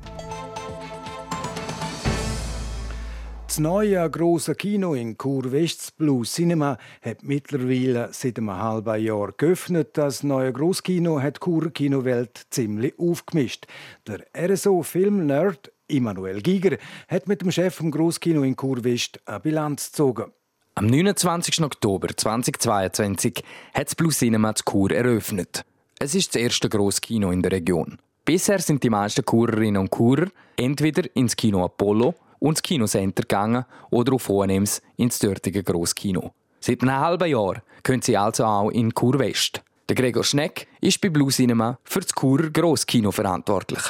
Das 3.58 3.64
neue 3.64 4.08
große 4.08 4.54
Kino 4.54 4.94
in 4.94 5.18
Chur 5.18 5.52
West 5.52 5.98
Blue 5.98 6.24
Cinema 6.26 6.78
hat 7.02 7.24
mittlerweile 7.24 8.10
seit 8.12 8.38
einem 8.38 8.52
halben 8.52 9.04
Jahr 9.04 9.32
geöffnet. 9.36 9.98
Das 9.98 10.22
neue 10.22 10.54
Großkino 10.54 11.20
hat 11.20 11.38
die 11.38 11.40
Chur 11.44 11.72
Kinowelt 11.72 12.46
ziemlich 12.52 12.94
aufgemischt. 13.00 13.66
Der 14.06 14.28
RSO-Film-Nerd 14.38 15.72
Immanuel 15.88 16.44
Giger 16.44 16.78
hat 17.08 17.28
mit 17.28 17.42
dem 17.42 17.50
Chef 17.50 17.74
vom 17.74 17.90
Großkino 17.90 18.44
in 18.44 18.56
Chur 18.56 18.84
West 18.84 19.20
eine 19.26 19.40
Bilanz 19.40 19.90
gezogen. 19.90 20.32
Am 20.76 20.86
29. 20.86 21.64
Oktober 21.64 22.10
2022 22.16 23.44
hat 23.74 23.88
das 23.88 23.96
Blue 23.96 24.12
Cinema 24.12 24.54
zu 24.54 24.66
Chur 24.66 24.92
eröffnet. 24.92 25.66
Es 25.98 26.14
ist 26.14 26.36
das 26.36 26.44
erste 26.44 26.70
Großkino 26.70 27.32
in 27.32 27.42
der 27.42 27.54
Region. 27.54 27.98
Bisher 28.24 28.60
sind 28.60 28.84
die 28.84 28.92
meisten 28.92 29.26
Churerinnen 29.26 29.82
und 29.82 29.92
Churer 29.92 30.28
entweder 30.58 31.10
ins 31.16 31.36
Kino 31.36 31.66
Apollo 31.66 32.14
und 32.40 32.52
ins 32.52 32.62
Kinocenter 32.62 33.24
gegangen 33.24 33.66
oder 33.90 34.14
auf 34.14 34.28
Hohenems 34.28 34.82
ins 34.96 35.20
dortige 35.20 35.64
Grosskino. 35.64 36.32
Seit 36.60 36.82
einem 36.82 37.00
halben 37.00 37.30
Jahr 37.30 37.62
können 37.84 38.02
sie 38.02 38.18
also 38.18 38.46
auch 38.46 38.70
in 38.70 38.94
Chur 38.94 39.20
West. 39.20 39.62
Der 39.90 39.96
Gregor 39.96 40.24
Schneck 40.24 40.68
ist 40.82 41.00
bei 41.00 41.10
Blue 41.10 41.32
Cinema 41.32 41.80
für 41.84 42.02
das 42.02 42.12
Churer 42.12 42.50
Grosskino 42.50 43.12
verantwortlich. 43.12 43.82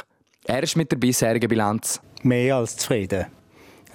Er 0.45 0.62
ist 0.62 0.75
mit 0.75 0.91
der 0.91 0.97
bisherigen 0.97 1.49
Bilanz 1.49 1.99
mehr 2.21 2.57
als 2.57 2.77
zufrieden. 2.77 3.25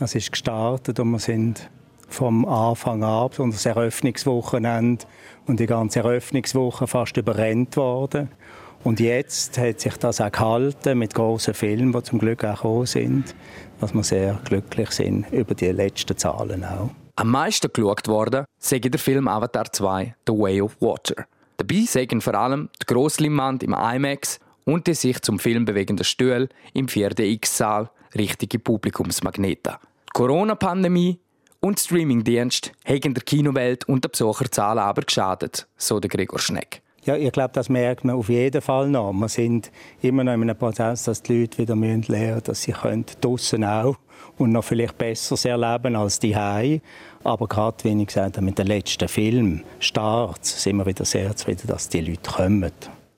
Es 0.01 0.15
ist 0.15 0.33
gestartet 0.33 0.99
und 0.99 1.11
wir 1.13 1.19
sind 1.19 1.71
vom 2.09 2.45
Anfang 2.45 3.03
an, 3.05 3.31
und 3.39 3.55
das 3.55 3.65
Eröffnungswochenende 3.67 5.05
und 5.47 5.61
die 5.61 5.67
ganze 5.67 6.01
Eröffnungswoche 6.01 6.87
fast 6.87 7.17
überrennt 7.17 7.77
worden. 7.77 8.29
Und 8.85 8.99
jetzt 8.99 9.59
hat 9.59 9.81
sich 9.81 9.97
das 9.97 10.21
auch 10.21 10.33
gehalten 10.33 10.99
mit 10.99 11.15
großen 11.15 11.55
Filmen, 11.55 11.93
die 11.93 12.03
zum 12.03 12.19
Glück 12.19 12.45
auch 12.45 12.57
gekommen 12.57 12.87
sind, 12.87 13.35
dass 13.81 13.95
wir 13.95 14.03
sehr 14.03 14.41
glücklich 14.45 14.91
sind 14.91 15.31
über 15.31 15.55
die 15.55 15.71
letzten 15.71 16.17
Zahlen 16.17 16.65
auch. 16.65 16.91
Am 17.15 17.31
meisten 17.31 17.73
geschaut 17.73 18.09
worden 18.09 18.45
sei 18.59 18.81
der 18.81 18.99
Film 18.99 19.29
Avatar 19.29 19.71
2 19.71 20.17
The 20.27 20.33
Way 20.33 20.63
of 20.63 20.81
Water. 20.81 21.27
Dabei 21.59 21.85
sägen 21.87 22.21
vor 22.21 22.35
allem 22.35 22.71
die 22.81 22.87
Grossleinwand 22.87 23.63
im 23.63 23.75
IMAX 23.75 24.41
und 24.65 24.87
die 24.87 24.95
sich 24.95 25.21
zum 25.23 25.39
Film 25.39 25.65
bewegenden 25.65 26.05
Stühle 26.05 26.49
im 26.73 26.87
4DX-Saal 26.87 27.91
richtige 28.17 28.59
Publikumsmagneten. 28.59 29.75
Die 30.09 30.13
Corona-Pandemie 30.13 31.21
und 31.61 31.79
Streamingdienst 31.79 32.73
haben 32.85 33.15
der 33.15 33.23
Kinowelt 33.23 33.89
und 33.89 34.03
der 34.03 34.09
Besucherzahlen 34.09 34.81
aber 34.81 35.03
geschadet, 35.03 35.69
so 35.77 36.01
der 36.01 36.11
Gregor 36.11 36.41
Schneck. 36.41 36.83
Ja, 37.05 37.17
ich 37.17 37.33
glaube, 37.33 37.51
das 37.53 37.69
merkt 37.69 38.05
man 38.05 38.15
auf 38.15 38.29
jeden 38.29 38.63
Fall 38.63 38.89
noch. 38.89 39.13
Wir 39.13 39.29
sind 39.29 39.73
immer 40.03 40.23
noch 40.23 40.35
in 40.35 40.43
einem 40.43 40.57
Prozess, 40.57 41.03
dass 41.03 41.21
die 41.21 41.41
Leute 41.41 41.59
wieder 41.59 41.75
lernen 41.75 42.05
müssen, 42.09 42.43
dass 42.45 42.63
sie 42.63 42.75
draußen 43.21 43.65
auch 43.65 43.97
und 44.39 44.53
noch 44.53 44.63
vielleicht 44.63 44.99
besser 44.99 45.51
erleben 45.51 45.97
als 45.97 46.21
die 46.21 46.37
Hai. 46.37 46.81
Aber 47.25 47.49
gerade, 47.49 47.83
wie 47.83 48.01
ich 48.01 48.07
gesagt 48.07 48.37
habe, 48.37 48.45
mit 48.45 48.57
dem 48.57 48.69
letzten 48.69 49.09
Film, 49.09 49.65
Start, 49.81 50.45
sind 50.45 50.77
wir 50.77 50.87
wieder 50.87 51.05
sehr 51.05 51.35
zufrieden, 51.35 51.67
dass 51.67 51.89
die 51.89 52.03
Leute 52.03 52.31
kommen. 52.31 52.71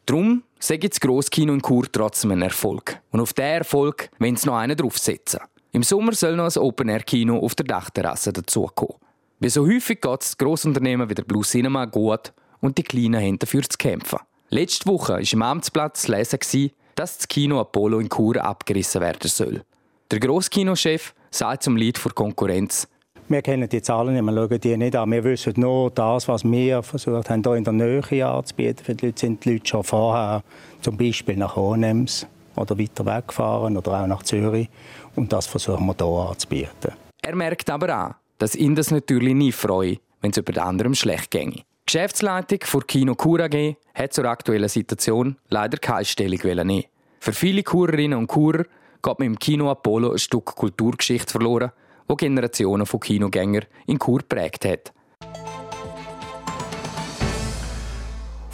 Darum 0.06 0.44
sage 0.58 0.88
das 0.88 0.98
Grosskino 0.98 1.52
in 1.52 1.60
Chur 1.60 1.84
trotzdem 1.92 2.30
ein 2.30 2.40
Erfolg. 2.40 3.02
Und 3.10 3.20
auf 3.20 3.34
diesen 3.34 3.50
Erfolg 3.50 4.08
wollen 4.18 4.36
sie 4.36 4.46
noch 4.46 4.56
einen 4.56 4.78
draufsetzen. 4.78 5.40
Im 5.72 5.82
Sommer 5.82 6.12
soll 6.12 6.36
noch 6.36 6.44
ein 6.50 6.62
Open-Air-Kino 6.62 7.38
auf 7.38 7.54
der 7.54 7.66
Dachterrasse 7.66 8.32
dazukommen. 8.32 8.96
Wie 9.40 9.50
so 9.50 9.66
häufig 9.66 10.00
geht 10.00 10.22
es 10.22 10.38
Grossunternehmen 10.38 11.10
wie 11.10 11.14
der 11.14 11.24
Blue 11.24 11.42
Cinema 11.42 11.84
gut 11.84 12.32
und 12.64 12.78
die 12.78 12.82
Kleinen 12.82 13.20
haben 13.20 13.38
dafür 13.38 13.62
zu 13.62 13.76
kämpfen. 13.76 14.20
Letzte 14.48 14.86
Woche 14.86 15.12
war 15.14 15.32
im 15.32 15.42
Amtsplatz 15.42 16.02
zu 16.02 16.12
lesen, 16.12 16.70
dass 16.94 17.18
das 17.18 17.28
Kino 17.28 17.60
Apollo 17.60 17.98
in 17.98 18.08
Chur 18.08 18.42
abgerissen 18.42 19.02
werden 19.02 19.28
soll. 19.28 19.62
Der 20.10 20.18
Grosskinochef 20.18 21.14
sagt 21.30 21.64
zum 21.64 21.76
Lied 21.76 21.98
vor 21.98 22.12
Konkurrenz, 22.14 22.88
wir 23.28 23.42
kennen 23.42 23.68
die 23.68 23.82
Zahlen 23.82 24.14
nicht, 24.14 24.24
wir 24.24 24.34
schauen 24.34 24.60
die 24.60 24.76
nicht 24.78 24.96
an. 24.96 25.10
Wir 25.10 25.24
wissen 25.24 25.52
nur 25.56 25.90
das, 25.90 26.26
was 26.26 26.44
wir 26.44 26.82
versucht 26.82 27.28
haben, 27.28 27.42
hier 27.42 27.54
in 27.54 27.64
der 27.64 27.72
Nähe 27.74 28.26
anzubieten. 28.26 28.84
Für 28.84 28.94
die 28.94 29.06
Leute 29.06 29.20
sind 29.20 29.44
die 29.44 29.52
Leute 29.52 29.66
schon 29.66 29.84
vorher 29.84 30.42
zum 30.80 30.96
Beispiel 30.96 31.36
nach 31.36 31.56
Hohenems 31.56 32.26
oder 32.56 32.78
weiter 32.78 33.04
weggefahren 33.04 33.76
oder 33.76 34.02
auch 34.02 34.06
nach 34.06 34.22
Zürich. 34.22 34.70
Und 35.16 35.32
das 35.32 35.46
versuchen 35.46 35.86
wir 35.86 35.94
hier 35.98 36.30
anzubieten. 36.30 36.92
Er 37.22 37.34
merkt 37.36 37.68
aber 37.68 38.06
auch, 38.06 38.14
dass 38.38 38.54
ihn 38.54 38.74
das 38.74 38.90
natürlich 38.90 39.34
nie 39.34 39.52
freut, 39.52 40.00
wenn 40.22 40.30
es 40.30 40.38
über 40.38 40.62
anderem 40.62 40.94
schlecht 40.94 41.30
ginge. 41.30 41.62
Die 41.86 41.92
Geschäftsleitung 41.92 42.60
für 42.62 42.80
Kino 42.80 43.14
Kur 43.14 43.40
AG 43.40 43.76
hat 43.94 44.14
zur 44.14 44.24
aktuellen 44.24 44.70
Situation 44.70 45.36
leider 45.50 45.76
keine 45.76 46.06
Stellung 46.06 46.40
nehmen. 46.66 46.84
Für 47.20 47.34
viele 47.34 47.62
Kurerinnen 47.62 48.18
und 48.18 48.26
Kurer 48.26 48.64
geht 49.02 49.18
mit 49.18 49.26
dem 49.26 49.38
Kino 49.38 49.70
Apollo 49.70 50.12
ein 50.12 50.18
Stück 50.18 50.46
Kulturgeschichte 50.46 51.30
verloren, 51.30 51.72
wo 52.08 52.16
Generationen 52.16 52.86
von 52.86 53.00
Kinogängern 53.00 53.66
in 53.86 53.98
Kur 53.98 54.20
prägt 54.26 54.64
hat. 54.64 54.94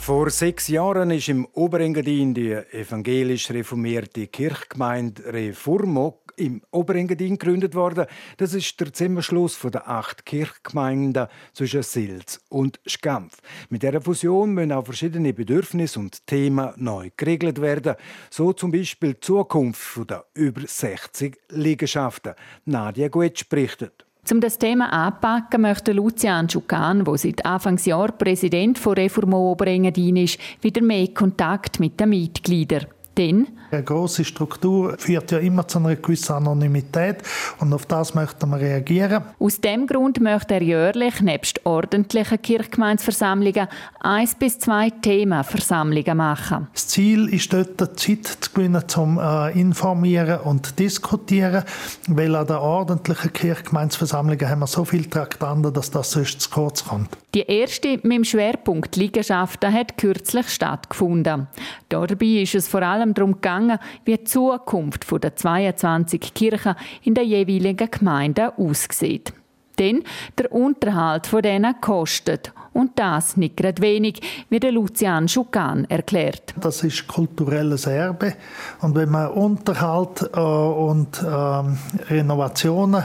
Vor 0.01 0.31
sechs 0.31 0.67
Jahren 0.67 1.11
ist 1.11 1.29
im 1.29 1.45
Oberengadin 1.53 2.33
die 2.33 2.53
evangelisch 2.53 3.51
reformierte 3.51 4.25
Kirchgemeinde 4.25 5.31
Reformo 5.31 6.23
im 6.37 6.63
Oberengadin 6.71 7.37
gegründet 7.37 7.75
worden. 7.75 8.07
Das 8.37 8.55
ist 8.55 8.79
der 8.79 8.91
Zusammenschluss 8.91 9.55
von 9.55 9.69
der 9.69 9.87
acht 9.87 10.25
Kirchgemeinden 10.25 11.27
zwischen 11.53 11.83
Silz 11.83 12.39
und 12.49 12.79
Schampf. 12.87 13.37
Mit 13.69 13.83
der 13.83 14.01
Fusion 14.01 14.55
müssen 14.55 14.71
auch 14.71 14.85
verschiedene 14.85 15.33
Bedürfnisse 15.33 15.99
und 15.99 16.25
Themen 16.25 16.73
neu 16.77 17.11
geregelt 17.15 17.61
werden. 17.61 17.95
So 18.31 18.53
zum 18.53 18.71
Beispiel 18.71 19.13
die 19.13 19.19
Zukunft 19.19 20.09
der 20.09 20.25
über 20.33 20.61
60 20.65 21.37
Liegenschaften. 21.49 22.33
Nadia 22.65 23.07
Guetsch 23.07 23.47
berichtet. 23.47 24.07
Um 24.29 24.39
das 24.39 24.59
Thema 24.59 24.93
anzupacken, 24.93 25.61
möchte 25.61 25.93
Lucian 25.93 26.47
Schukan, 26.47 27.03
der 27.03 27.17
seit 27.17 27.45
Anfangsjahr 27.45 28.11
Präsident 28.11 28.77
von 28.77 28.93
Reformo 28.93 29.51
Oberengadin 29.51 30.17
ist, 30.17 30.39
wieder 30.61 30.81
mehr 30.81 31.07
Kontakt 31.07 31.79
mit 31.79 31.99
den 31.99 32.09
Mitgliedern. 32.09 32.85
Denn 33.17 33.47
eine 33.71 33.83
große 33.83 34.25
Struktur 34.25 34.95
führt 34.97 35.31
ja 35.31 35.39
immer 35.39 35.67
zu 35.67 35.79
einer 35.79 35.95
gewissen 35.95 36.33
Anonymität 36.33 37.23
und 37.59 37.73
auf 37.73 37.85
das 37.85 38.13
möchten 38.13 38.49
wir 38.49 38.59
reagieren. 38.59 39.23
Aus 39.39 39.61
dem 39.61 39.87
Grund 39.87 40.19
möchte 40.19 40.55
er 40.55 40.61
jährlich 40.61 41.21
nebst 41.21 41.65
ordentlichen 41.65 42.41
Kirchgemeinsversammlungen 42.41 43.67
eins 43.99 44.35
bis 44.35 44.59
zwei 44.59 44.89
Themenversammlungen 44.89 46.17
machen. 46.17 46.67
Das 46.73 46.87
Ziel 46.87 47.33
ist 47.33 47.53
dort, 47.53 47.77
Zeit 47.99 48.25
zu 48.25 48.51
gewinnen, 48.53 48.83
zum 48.87 49.19
äh, 49.19 49.51
informieren 49.59 50.39
und 50.41 50.79
diskutieren, 50.79 51.63
weil 52.07 52.35
an 52.35 52.47
den 52.47 52.57
ordentlichen 52.57 53.33
Kirchgemeinsversammlungen 53.33 54.49
haben 54.49 54.59
wir 54.59 54.67
so 54.67 54.85
viele 54.85 55.09
Traktanten, 55.09 55.73
dass 55.73 55.91
das 55.91 56.11
sonst 56.11 56.41
zu 56.41 56.49
kurz 56.49 56.85
kommt. 56.85 57.09
Die 57.33 57.41
erste 57.41 57.99
mit 58.03 58.11
dem 58.11 58.23
Schwerpunkt 58.25 58.95
Liegenschaften 58.95 59.73
hat 59.73 59.97
kürzlich 59.97 60.49
stattgefunden. 60.49 61.47
Dabei 61.87 62.25
ist 62.25 62.55
es 62.55 62.67
vor 62.67 62.81
allem 62.81 63.13
darum 63.13 63.33
gegangen, 63.33 63.60
wie 64.05 64.17
die 64.17 64.23
Zukunft 64.23 65.05
der 65.23 65.35
22 65.35 66.33
Kirchen 66.33 66.75
in 67.03 67.13
der 67.13 67.25
jeweiligen 67.25 67.89
Gemeinde 67.89 68.57
aussieht. 68.57 69.33
Denn 69.79 70.03
der 70.37 70.51
Unterhalt 70.51 71.27
von 71.27 71.41
denen 71.41 71.79
kostet. 71.81 72.53
Und 72.73 72.97
das 72.99 73.35
nicht 73.35 73.57
gerade 73.57 73.81
wenig, 73.81 74.21
wie 74.49 74.59
der 74.59 74.71
Lucian 74.71 75.27
Schukan 75.27 75.85
erklärt. 75.89 76.53
Das 76.59 76.83
ist 76.83 77.07
kulturelles 77.07 77.85
Erbe. 77.85 78.35
Und 78.81 78.95
wenn 78.95 79.09
man 79.09 79.31
Unterhalt 79.31 80.29
äh, 80.33 80.39
und 80.39 81.21
äh, 81.21 82.13
Renovationen 82.13 83.03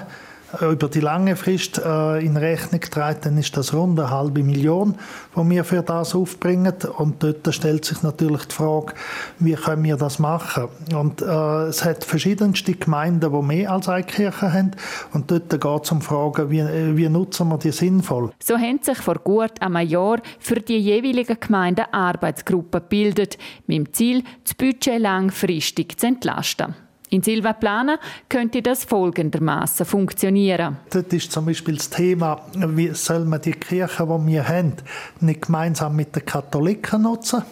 über 0.60 0.88
die 0.88 1.00
lange 1.00 1.36
Frist 1.36 1.78
äh, 1.78 2.24
in 2.24 2.36
Rechnung 2.36 2.80
trägt, 2.80 3.26
dann 3.26 3.38
ist 3.38 3.56
das 3.56 3.72
rund 3.72 3.98
eine 3.98 4.10
halbe 4.10 4.42
Million, 4.42 4.94
die 5.36 5.50
wir 5.50 5.64
für 5.64 5.82
das 5.82 6.14
aufbringen. 6.14 6.74
Und 6.96 7.22
dort 7.22 7.54
stellt 7.54 7.84
sich 7.84 8.02
natürlich 8.02 8.46
die 8.46 8.54
Frage, 8.54 8.94
wie 9.38 9.54
können 9.54 9.84
wir 9.84 9.96
das 9.96 10.18
machen? 10.18 10.68
Und 10.94 11.22
äh, 11.22 11.64
es 11.64 11.84
hat 11.84 12.04
verschiedenste 12.04 12.74
Gemeinden, 12.74 13.32
die 13.32 13.42
mehr 13.46 13.72
als 13.72 13.88
eine 13.88 14.04
Kirche 14.04 14.52
haben. 14.52 14.72
Und 15.12 15.30
dort 15.30 15.50
geht 15.50 15.84
es 15.84 15.92
um 15.92 16.00
Fragen, 16.00 16.50
wie, 16.50 16.96
wie 16.96 17.08
nutzen 17.08 17.48
wir 17.48 17.58
die 17.58 17.72
sinnvoll? 17.72 18.32
So 18.42 18.56
haben 18.56 18.80
sich 18.82 18.98
vor 18.98 19.16
gut 19.16 19.60
einem 19.60 19.86
Jahr 19.86 20.20
für 20.38 20.56
die 20.56 20.78
jeweiligen 20.78 21.38
Gemeinden 21.38 21.86
Arbeitsgruppen 21.92 22.80
gebildet, 22.80 23.38
mit 23.66 23.78
dem 23.78 23.92
Ziel, 23.92 24.22
das 24.44 24.54
Budget 24.54 25.00
langfristig 25.00 25.98
zu 25.98 26.06
entlasten. 26.06 26.85
In 27.16 27.22
Silvaplana 27.22 27.98
könnte 28.28 28.60
das 28.60 28.84
folgendermaßen 28.84 29.86
funktionieren. 29.86 30.76
Dort 30.90 31.10
ist 31.14 31.32
zum 31.32 31.46
Beispiel 31.46 31.76
das 31.76 31.88
Thema, 31.88 32.42
wie 32.52 32.90
soll 32.90 33.24
man 33.24 33.40
die 33.40 33.52
Kirche, 33.52 34.06
die 34.06 34.26
wir 34.26 34.46
haben, 34.46 34.74
nicht 35.20 35.46
gemeinsam 35.46 35.96
mit 35.96 36.14
den 36.14 36.26
Katholiken 36.26 37.00
nutzen? 37.00 37.42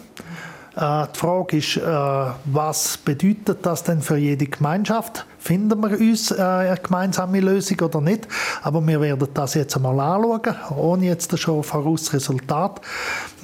Äh, 0.75 1.07
die 1.13 1.19
Frage 1.19 1.57
ist, 1.57 1.77
äh, 1.77 1.81
was 2.45 2.97
bedeutet 2.97 3.65
das 3.65 3.83
denn 3.83 4.01
für 4.01 4.17
jede 4.17 4.45
Gemeinschaft? 4.45 5.25
Finden 5.39 5.79
wir 5.79 5.97
uns 5.97 6.31
äh, 6.31 6.41
eine 6.41 6.77
gemeinsame 6.77 7.39
Lösung 7.39 7.79
oder 7.81 8.01
nicht? 8.01 8.27
Aber 8.61 8.85
wir 8.85 8.99
werden 8.99 9.27
das 9.33 9.53
jetzt 9.53 9.77
einmal 9.77 9.99
anschauen, 9.99 10.55
ohne 10.75 11.05
jetzt 11.05 11.37
schon 11.39 11.63
voraus 11.63 12.13
Resultat 12.13 12.81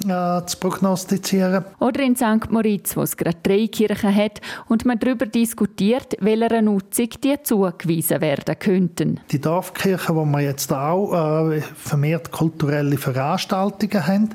zu 0.02 0.56
prognostizieren. 0.58 1.64
Oder 1.78 2.00
in 2.00 2.16
St. 2.16 2.50
Moritz, 2.50 2.96
wo 2.96 3.02
es 3.02 3.16
gerade 3.16 3.36
drei 3.40 3.68
Kirchen 3.68 4.12
hat 4.12 4.40
und 4.66 4.84
man 4.84 4.98
darüber 4.98 5.26
diskutiert, 5.26 6.16
welcher 6.18 6.60
Nutzung 6.60 7.08
die 7.22 7.40
zugewiesen 7.40 8.20
werden 8.20 8.58
könnten. 8.58 9.20
Die 9.30 9.40
Dorfkirchen, 9.40 10.16
wo 10.16 10.24
wir 10.24 10.40
jetzt 10.40 10.72
auch 10.72 11.52
vermehrt 11.76 12.32
kulturelle 12.32 12.98
Veranstaltungen 12.98 14.04
haben, 14.04 14.30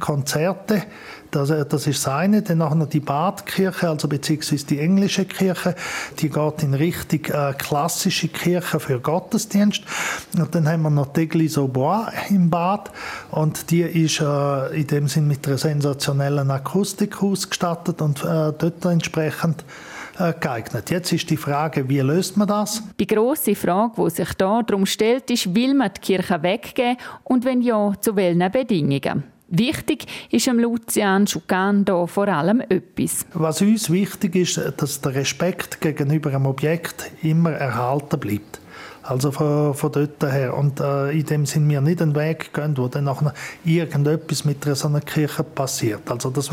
Konzerte, 0.00 0.82
das, 1.32 1.50
äh, 1.50 1.66
das 1.66 1.86
ist 1.86 2.06
das 2.06 2.12
eine. 2.12 2.42
Dann 2.42 2.58
noch 2.58 2.88
die 2.88 3.00
Badkirche, 3.00 3.88
also 3.88 4.06
beziehungsweise 4.06 4.66
die 4.66 4.78
englische 4.78 5.24
Kirche, 5.24 5.74
die 6.20 6.28
geht 6.28 6.62
in 6.62 6.74
Richtung 6.74 7.24
äh, 7.24 7.52
klassische 7.54 8.28
Kirche 8.28 8.78
für 8.78 9.00
Gottesdienst. 9.00 9.82
Und 10.38 10.54
dann 10.54 10.68
haben 10.68 10.82
wir 10.82 10.90
noch 10.90 11.12
Teglis 11.12 11.58
au 11.58 11.66
Bois 11.66 12.06
im 12.28 12.50
Bad 12.50 12.90
und 13.30 13.70
die 13.70 13.82
ist 13.82 14.20
äh, 14.20 14.80
in 14.80 14.86
dem 14.86 15.08
Sinn 15.08 15.26
mit 15.26 15.46
einer 15.46 15.58
sensationellen 15.58 16.50
Akustik 16.50 17.22
ausgestattet 17.22 18.00
und 18.00 18.22
äh, 18.22 18.52
dort 18.52 18.84
entsprechend 18.84 19.64
äh, 20.18 20.34
geeignet. 20.38 20.90
Jetzt 20.90 21.12
ist 21.12 21.30
die 21.30 21.36
Frage, 21.36 21.88
wie 21.88 22.00
löst 22.00 22.36
man 22.36 22.48
das? 22.48 22.82
Die 23.00 23.06
große 23.06 23.54
Frage, 23.54 24.04
die 24.04 24.10
sich 24.10 24.34
da 24.34 24.62
darum 24.62 24.86
stellt, 24.86 25.30
ist, 25.30 25.54
will 25.54 25.74
man 25.74 25.90
die 25.96 26.00
Kirche 26.00 26.42
weggeben 26.42 26.96
und 27.24 27.44
wenn 27.44 27.62
ja, 27.62 27.92
zu 28.00 28.14
welchen 28.14 28.50
Bedingungen? 28.52 29.31
Wichtig 29.54 30.06
ist 30.30 30.48
am 30.48 30.58
Lucian 30.58 31.26
Schukan 31.26 31.84
da 31.84 32.06
vor 32.06 32.26
allem 32.26 32.62
etwas. 32.62 33.26
Was 33.34 33.60
uns 33.60 33.90
wichtig 33.90 34.34
ist, 34.34 34.58
dass 34.78 35.02
der 35.02 35.14
Respekt 35.14 35.82
gegenüber 35.82 36.30
einem 36.30 36.46
Objekt 36.46 37.12
immer 37.22 37.52
erhalten 37.52 38.18
bleibt. 38.18 38.62
Also 39.02 39.32
von, 39.32 39.74
von 39.74 39.92
dort 39.92 40.22
her. 40.22 40.56
Und 40.56 40.80
äh, 40.80 41.10
in 41.10 41.26
dem 41.26 41.46
sind 41.46 41.68
wir 41.68 41.80
nicht 41.80 42.00
einen 42.00 42.14
Weg 42.14 42.52
gehen, 42.54 42.76
wo 42.76 42.88
dann 42.88 43.04
nachher 43.04 43.34
irgendetwas 43.64 44.44
mit 44.44 44.64
so 44.64 44.88
einer 44.88 45.00
Kirche 45.00 45.42
passiert. 45.42 46.10
Also 46.10 46.30
das 46.30 46.50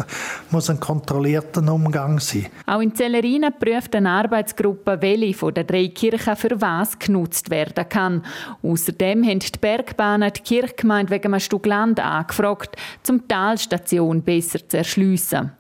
muss 0.50 0.70
ein 0.70 0.80
kontrollierter 0.80 1.62
Umgang 1.72 2.20
sein. 2.20 2.48
Auch 2.66 2.82
in 2.82 2.96
Zellerina 2.96 3.52
prüft 3.52 3.96
eine 3.96 4.10
Arbeitsgruppe, 4.10 4.98
welche 5.02 5.34
von 5.34 5.54
den 5.54 5.68
drei 5.68 5.88
Kirchen 5.90 6.36
für 6.36 6.60
was 6.60 6.98
genutzt 6.98 7.50
werden 7.50 7.88
kann. 7.88 8.24
Außerdem 8.64 9.24
haben 9.24 9.40
die 9.40 9.60
Bergbahnen 9.60 10.32
die 10.34 10.42
Kirchgemeinde 10.42 11.12
wegen 11.12 11.34
einem 11.34 11.40
Stück 11.40 11.66
Land 11.66 12.00
angefragt, 12.00 12.76
um 13.10 13.20
die 13.20 13.28
Talstation 13.28 14.22
besser 14.22 14.68
zu 14.68 14.78
erschliessen. 14.78 15.52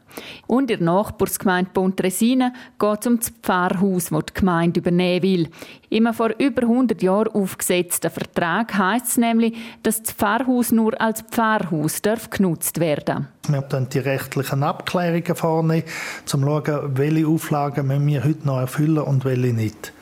Und 0.47 0.71
in 0.71 0.79
der 0.79 0.85
Nachbarsgemeinde 0.85 1.71
Pontresina 1.73 2.53
geht 2.79 2.99
es 3.01 3.07
um 3.07 3.19
das 3.19 3.29
Pfarrhaus, 3.41 4.09
das 4.09 4.25
die 4.25 4.33
Gemeinde 4.33 4.79
übernehmen 4.79 5.23
will. 5.23 5.49
Im 5.89 6.13
vor 6.13 6.31
über 6.37 6.63
100 6.63 7.01
Jahren 7.01 7.29
aufgesetzten 7.29 8.11
Vertrag 8.11 8.77
heisst 8.77 9.07
es 9.07 9.17
nämlich, 9.17 9.55
dass 9.83 10.03
das 10.03 10.13
Pfarrhaus 10.13 10.71
nur 10.71 10.99
als 10.99 11.21
Pfarrhaus 11.21 12.01
darf 12.01 12.29
genutzt 12.29 12.79
werden 12.79 13.27
Wir 13.47 13.61
dann 13.61 13.89
die 13.89 13.99
rechtlichen 13.99 14.63
Abklärungen 14.63 15.35
vornehmen, 15.35 15.83
um 15.83 16.25
zu 16.25 16.39
schauen, 16.39 16.97
welche 16.97 17.27
Auflagen 17.27 18.07
wir 18.07 18.23
heute 18.23 18.45
noch 18.45 18.59
erfüllen 18.59 18.99
und 18.99 19.25
welche 19.25 19.53
nicht. 19.53 19.93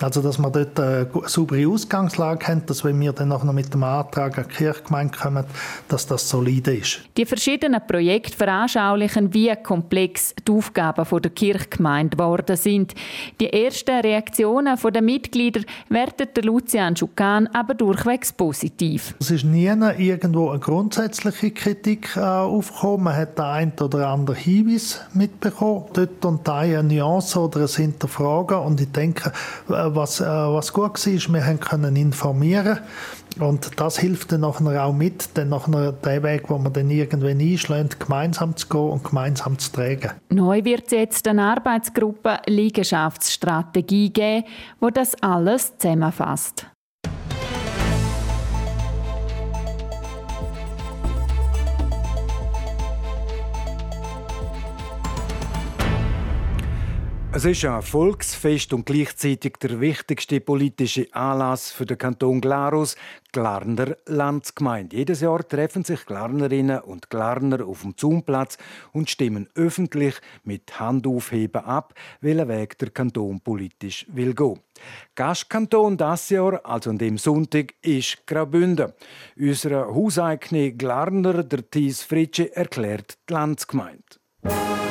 Also, 0.00 0.22
dass 0.22 0.38
wir 0.38 0.50
dort 0.50 0.78
eine 0.78 1.08
saubere 1.26 1.68
Ausgangslage 1.68 2.46
haben, 2.46 2.66
dass 2.66 2.84
wenn 2.84 3.00
wir 3.00 3.12
dann 3.12 3.28
noch 3.28 3.44
mit 3.44 3.72
dem 3.74 3.82
Antrag 3.82 4.38
an 4.38 4.46
die 4.48 4.54
Kirchgemeinde 4.54 5.16
kommen, 5.16 5.44
dass 5.88 6.06
das 6.06 6.28
solide 6.28 6.76
ist. 6.76 7.00
Die 7.16 7.26
verschiedenen 7.26 7.80
Projekte 7.86 8.36
veranschaulichen, 8.36 9.34
wie 9.34 9.54
komplex 9.56 10.34
die 10.46 10.52
Aufgaben 10.52 11.04
der 11.20 11.30
Kirchgemeinde 11.30 12.16
geworden 12.16 12.56
sind. 12.56 12.94
Die 13.40 13.52
ersten 13.52 14.00
Reaktionen 14.00 14.78
der 14.78 15.02
Mitglieder 15.02 15.60
wertet 15.88 16.36
der 16.36 16.44
Lucian 16.44 16.96
Schukan 16.96 17.48
aber 17.48 17.74
durchwegs 17.74 18.32
positiv. 18.32 19.14
Es 19.20 19.30
ist 19.30 19.44
nie 19.44 19.66
irgendwo 19.98 20.50
eine 20.50 20.60
grundsätzliche 20.60 21.50
Kritik 21.50 22.16
äh, 22.16 22.20
aufgekommen. 22.20 23.04
Man 23.04 23.16
hat 23.16 23.38
den 23.38 23.44
einen 23.44 23.72
oder 23.80 24.08
anderen 24.08 24.38
Hinweis 24.38 25.00
mitbekommen. 25.12 25.84
Dort 25.92 26.24
und 26.24 26.46
da 26.46 26.58
eine 26.58 26.82
Nuance 26.82 27.38
oder 27.38 27.60
ein 27.60 27.66
Hinterfragen. 27.66 28.58
Und 28.58 28.80
ich 28.80 28.92
denke, 28.92 29.32
äh, 29.68 29.87
was, 29.94 30.20
äh, 30.20 30.24
was 30.24 30.72
gut 30.72 31.06
war, 31.06 31.34
wir 31.34 31.46
haben 31.46 31.60
können 31.60 31.96
informieren 31.96 32.78
und 33.38 33.80
das 33.80 33.98
hilft 33.98 34.32
dann 34.32 34.40
nachher 34.40 34.84
auch 34.84 34.92
mit, 34.92 35.30
dann 35.34 35.50
nachher 35.50 35.92
den 35.92 36.22
Weg, 36.22 36.48
wo 36.48 36.58
man 36.58 36.72
dann 36.72 36.90
irgendwann 36.90 37.40
einschlägt, 37.40 38.00
gemeinsam 38.00 38.56
zu 38.56 38.68
gehen 38.68 38.90
und 38.90 39.04
gemeinsam 39.04 39.58
zu 39.58 39.72
tragen. 39.72 40.12
Neu 40.30 40.64
wird 40.64 40.86
es 40.86 40.92
jetzt 40.92 41.28
eine 41.28 41.42
Arbeitsgruppe 41.42 42.38
Liegenschaftsstrategie 42.46 44.10
geben, 44.10 44.44
wo 44.80 44.90
das 44.90 45.14
alles 45.22 45.76
zusammenfasst. 45.78 46.66
Es 57.30 57.44
ist 57.44 57.62
ein 57.66 57.82
Volksfest 57.82 58.72
und 58.72 58.86
gleichzeitig 58.86 59.58
der 59.60 59.80
wichtigste 59.80 60.40
politische 60.40 61.08
Anlass 61.12 61.70
für 61.70 61.84
den 61.84 61.98
Kanton 61.98 62.40
Glarus, 62.40 62.96
Glarner 63.32 63.96
Landsgemeinde. 64.06 64.96
Jedes 64.96 65.20
Jahr 65.20 65.46
treffen 65.46 65.84
sich 65.84 66.06
Glarnerinnen 66.06 66.80
und 66.80 67.10
Glarner 67.10 67.66
auf 67.66 67.82
dem 67.82 67.98
Zumplatz 67.98 68.56
und 68.92 69.10
stimmen 69.10 69.46
öffentlich 69.54 70.14
mit 70.42 70.80
Handaufheben 70.80 71.64
ab, 71.64 71.92
welchen 72.22 72.48
Weg 72.48 72.78
der 72.78 72.90
Kanton 72.90 73.40
politisch 73.40 74.06
will 74.08 74.34
gehen. 74.34 74.60
Gastkanton 75.14 75.98
das 75.98 76.30
Jahr, 76.30 76.64
also 76.64 76.88
an 76.88 76.98
dem 76.98 77.18
Sonntag, 77.18 77.74
ist 77.82 78.26
Graubünden. 78.26 78.94
Unser 79.36 79.94
hauseigene 79.94 80.72
Glarner, 80.72 81.44
der 81.44 81.70
Thies 81.70 82.02
Fritsche, 82.02 82.56
erklärt 82.56 83.18
die 83.28 83.34
Landsgemeinde. 83.34 84.87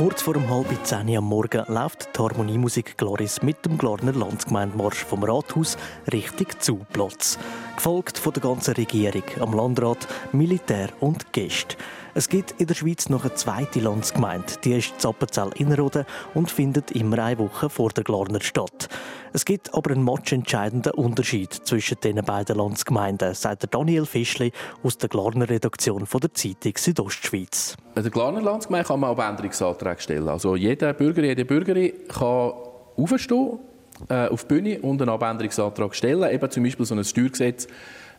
Kurz 0.00 0.22
vor 0.22 0.34
um 0.34 0.48
halb 0.48 0.66
zehn 0.82 1.14
am 1.14 1.26
Morgen 1.26 1.62
läuft 1.68 2.16
die 2.16 2.22
Harmoniemusik 2.22 2.96
Gloris 2.96 3.42
mit 3.42 3.62
dem 3.66 3.76
Glarner 3.76 4.14
Landsgemeindemarsch 4.14 5.04
vom 5.04 5.22
Rathaus 5.22 5.76
Richtung 6.10 6.46
Zuplatz. 6.58 7.38
Gefolgt 7.76 8.16
von 8.16 8.32
der 8.32 8.42
ganzen 8.42 8.72
Regierung, 8.76 9.24
am 9.40 9.52
Landrat, 9.52 10.08
Militär 10.32 10.88
und 11.00 11.34
Gäste. 11.34 11.76
Es 12.12 12.28
gibt 12.28 12.60
in 12.60 12.66
der 12.66 12.74
Schweiz 12.74 13.08
noch 13.08 13.24
eine 13.24 13.34
zweite 13.34 13.78
Landsgemeinde, 13.78 14.54
die 14.64 14.72
ist 14.72 15.00
Zappenzell 15.00 15.50
Innerrhoden 15.54 16.04
und 16.34 16.50
findet 16.50 16.90
immer 16.90 17.20
eine 17.20 17.38
Woche 17.38 17.70
vor 17.70 17.90
der 17.90 18.02
Glarner 18.02 18.40
statt. 18.40 18.88
Es 19.32 19.44
gibt 19.44 19.72
aber 19.74 19.92
einen 19.92 20.02
matchentscheidenden 20.02 20.92
Unterschied 20.92 21.52
zwischen 21.52 21.98
den 22.02 22.16
beiden 22.24 22.56
Landsgemeinden, 22.56 23.34
sagt 23.34 23.72
Daniel 23.72 24.06
Fischli 24.06 24.50
aus 24.82 24.98
der 24.98 25.08
Glarner 25.08 25.48
Redaktion 25.48 26.04
der 26.12 26.34
Zeitung 26.34 26.72
Südostschweiz. 26.76 27.76
In 27.94 28.02
der 28.02 28.10
Glarner 28.10 28.42
Landsgemeinde 28.42 28.88
kann 28.88 29.00
man 29.00 29.10
auch 29.10 29.28
Änderungsanträge 29.28 30.00
stellen. 30.00 30.28
Also 30.28 30.56
jeder 30.56 30.92
Bürger, 30.94 31.22
jede 31.22 31.44
Bürgerin 31.44 31.92
kann 32.08 32.52
aufstehen 32.96 33.60
äh, 34.08 34.26
auf 34.26 34.44
die 34.44 34.54
Bühne 34.54 34.80
und 34.80 35.00
einen 35.00 35.10
Abänderungsantrag 35.10 35.94
stellen, 35.94 36.28
eben 36.28 36.50
zum 36.50 36.64
Beispiel 36.64 36.86
so 36.86 36.94
ein 36.96 37.04
Steuergesetz 37.04 37.68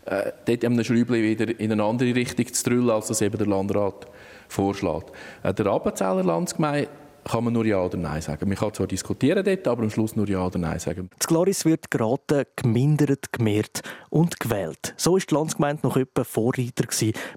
äh, 0.06 0.32
dort 0.46 0.66
einem 0.66 0.84
Schräubchen 0.84 1.22
wieder 1.22 1.60
in 1.60 1.72
eine 1.72 1.84
andere 1.84 2.16
Richtung 2.16 2.52
zu 2.52 2.64
drüllen, 2.64 2.90
als 2.90 3.08
das 3.08 3.22
eben 3.22 3.38
der 3.38 3.48
Landrat 3.48 4.08
vorschlägt. 4.48 5.12
Äh, 5.44 5.54
der 5.54 5.68
Appenzeller 5.68 6.24
Landsgemeinde 6.24 6.90
kann 7.24 7.44
man 7.44 7.54
nur 7.54 7.66
Ja 7.66 7.84
oder 7.84 7.98
Nein 7.98 8.22
sagen. 8.22 8.48
Man 8.48 8.58
kann 8.58 8.74
zwar 8.74 8.88
diskutieren 8.88 9.44
dort, 9.44 9.68
aber 9.68 9.84
am 9.84 9.90
Schluss 9.90 10.16
nur 10.16 10.28
Ja 10.28 10.46
oder 10.46 10.60
Nein 10.60 10.80
sagen. 10.80 11.10
Das 11.18 11.28
Gloris 11.28 11.66
wird 11.66 11.92
geraten, 11.92 12.46
gemindert, 12.56 13.32
gemehrt 13.32 13.82
und 14.10 14.40
gewählt. 14.40 14.94
So 14.98 15.18
ist 15.18 15.30
die 15.30 15.36
Landsgemeinde 15.36 15.86
noch 15.86 15.98
etwa 15.98 16.24
Vorreiter 16.24 16.86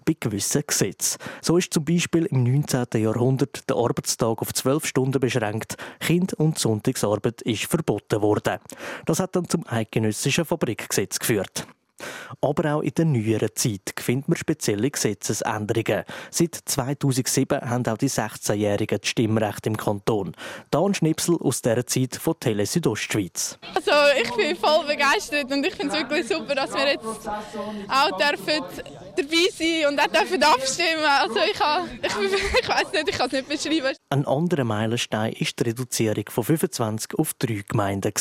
bei 0.04 0.16
gewissen 0.18 0.62
Gesetzen. 0.66 1.18
So 1.42 1.58
ist 1.58 1.72
zum 1.72 1.84
Beispiel 1.84 2.26
im 2.26 2.44
19. 2.44 2.86
Jahrhundert 2.94 3.68
der 3.68 3.76
Arbeitstag 3.76 4.40
auf 4.40 4.54
zwölf 4.54 4.86
Stunden 4.86 5.20
beschränkt. 5.20 5.76
Kind- 6.00 6.34
und 6.34 6.58
Sonntagsarbeit 6.58 7.42
ist 7.42 7.66
verboten 7.66 8.22
worden. 8.22 8.58
Das 9.06 9.20
hat 9.20 9.36
dann 9.36 9.48
zum 9.48 9.66
eidgenössischen 9.66 10.44
Fabrikgesetz 10.44 11.18
geführt. 11.18 11.66
Aber 12.40 12.74
auch 12.74 12.80
in 12.82 12.92
der 12.96 13.04
neueren 13.04 13.50
Zeit 13.54 13.94
findet 13.98 14.28
man 14.28 14.36
spezielle 14.36 14.90
Gesetzesänderungen. 14.90 16.04
Seit 16.30 16.54
2007 16.64 17.60
haben 17.60 17.86
auch 17.86 17.96
die 17.96 18.10
16-Jährigen 18.10 18.98
das 19.00 19.08
Stimmrecht 19.08 19.66
im 19.66 19.76
Kanton. 19.76 20.34
Da 20.70 20.80
ein 20.80 20.94
Schnipsel 20.94 21.36
aus 21.40 21.62
dieser 21.62 21.86
Zeit 21.86 22.16
von 22.16 22.38
Tele 22.38 22.66
Südostschweiz. 22.66 23.58
Also 23.74 23.90
ich 24.22 24.30
bin 24.34 24.56
voll 24.56 24.86
begeistert 24.86 25.50
und 25.50 25.64
ich 25.64 25.74
finde 25.74 25.94
es 25.94 26.00
wirklich 26.00 26.28
super, 26.28 26.54
dass 26.54 26.72
wir 26.74 26.88
jetzt 26.88 27.28
auch 27.88 28.18
dürfen 28.18 28.64
dabei 29.16 29.48
sein 29.52 29.86
und 29.88 30.00
auch 30.00 30.06
dürfen 30.06 30.42
abstimmen. 30.42 31.04
Also 31.04 31.36
ich, 31.38 31.52
ich, 31.52 32.60
ich 32.62 32.68
weiß 32.68 32.92
nicht, 32.92 33.08
ich 33.08 33.18
kann 33.18 33.26
es 33.26 33.32
nicht 33.32 33.48
beschreiben. 33.48 33.96
Ein 34.10 34.26
anderer 34.26 34.64
Meilenstein 34.64 35.32
ist 35.32 35.58
die 35.58 35.64
Reduzierung 35.64 36.24
von 36.28 36.44
25 36.44 37.18
auf 37.18 37.34
drei 37.34 37.64
Gemeinden. 37.66 38.12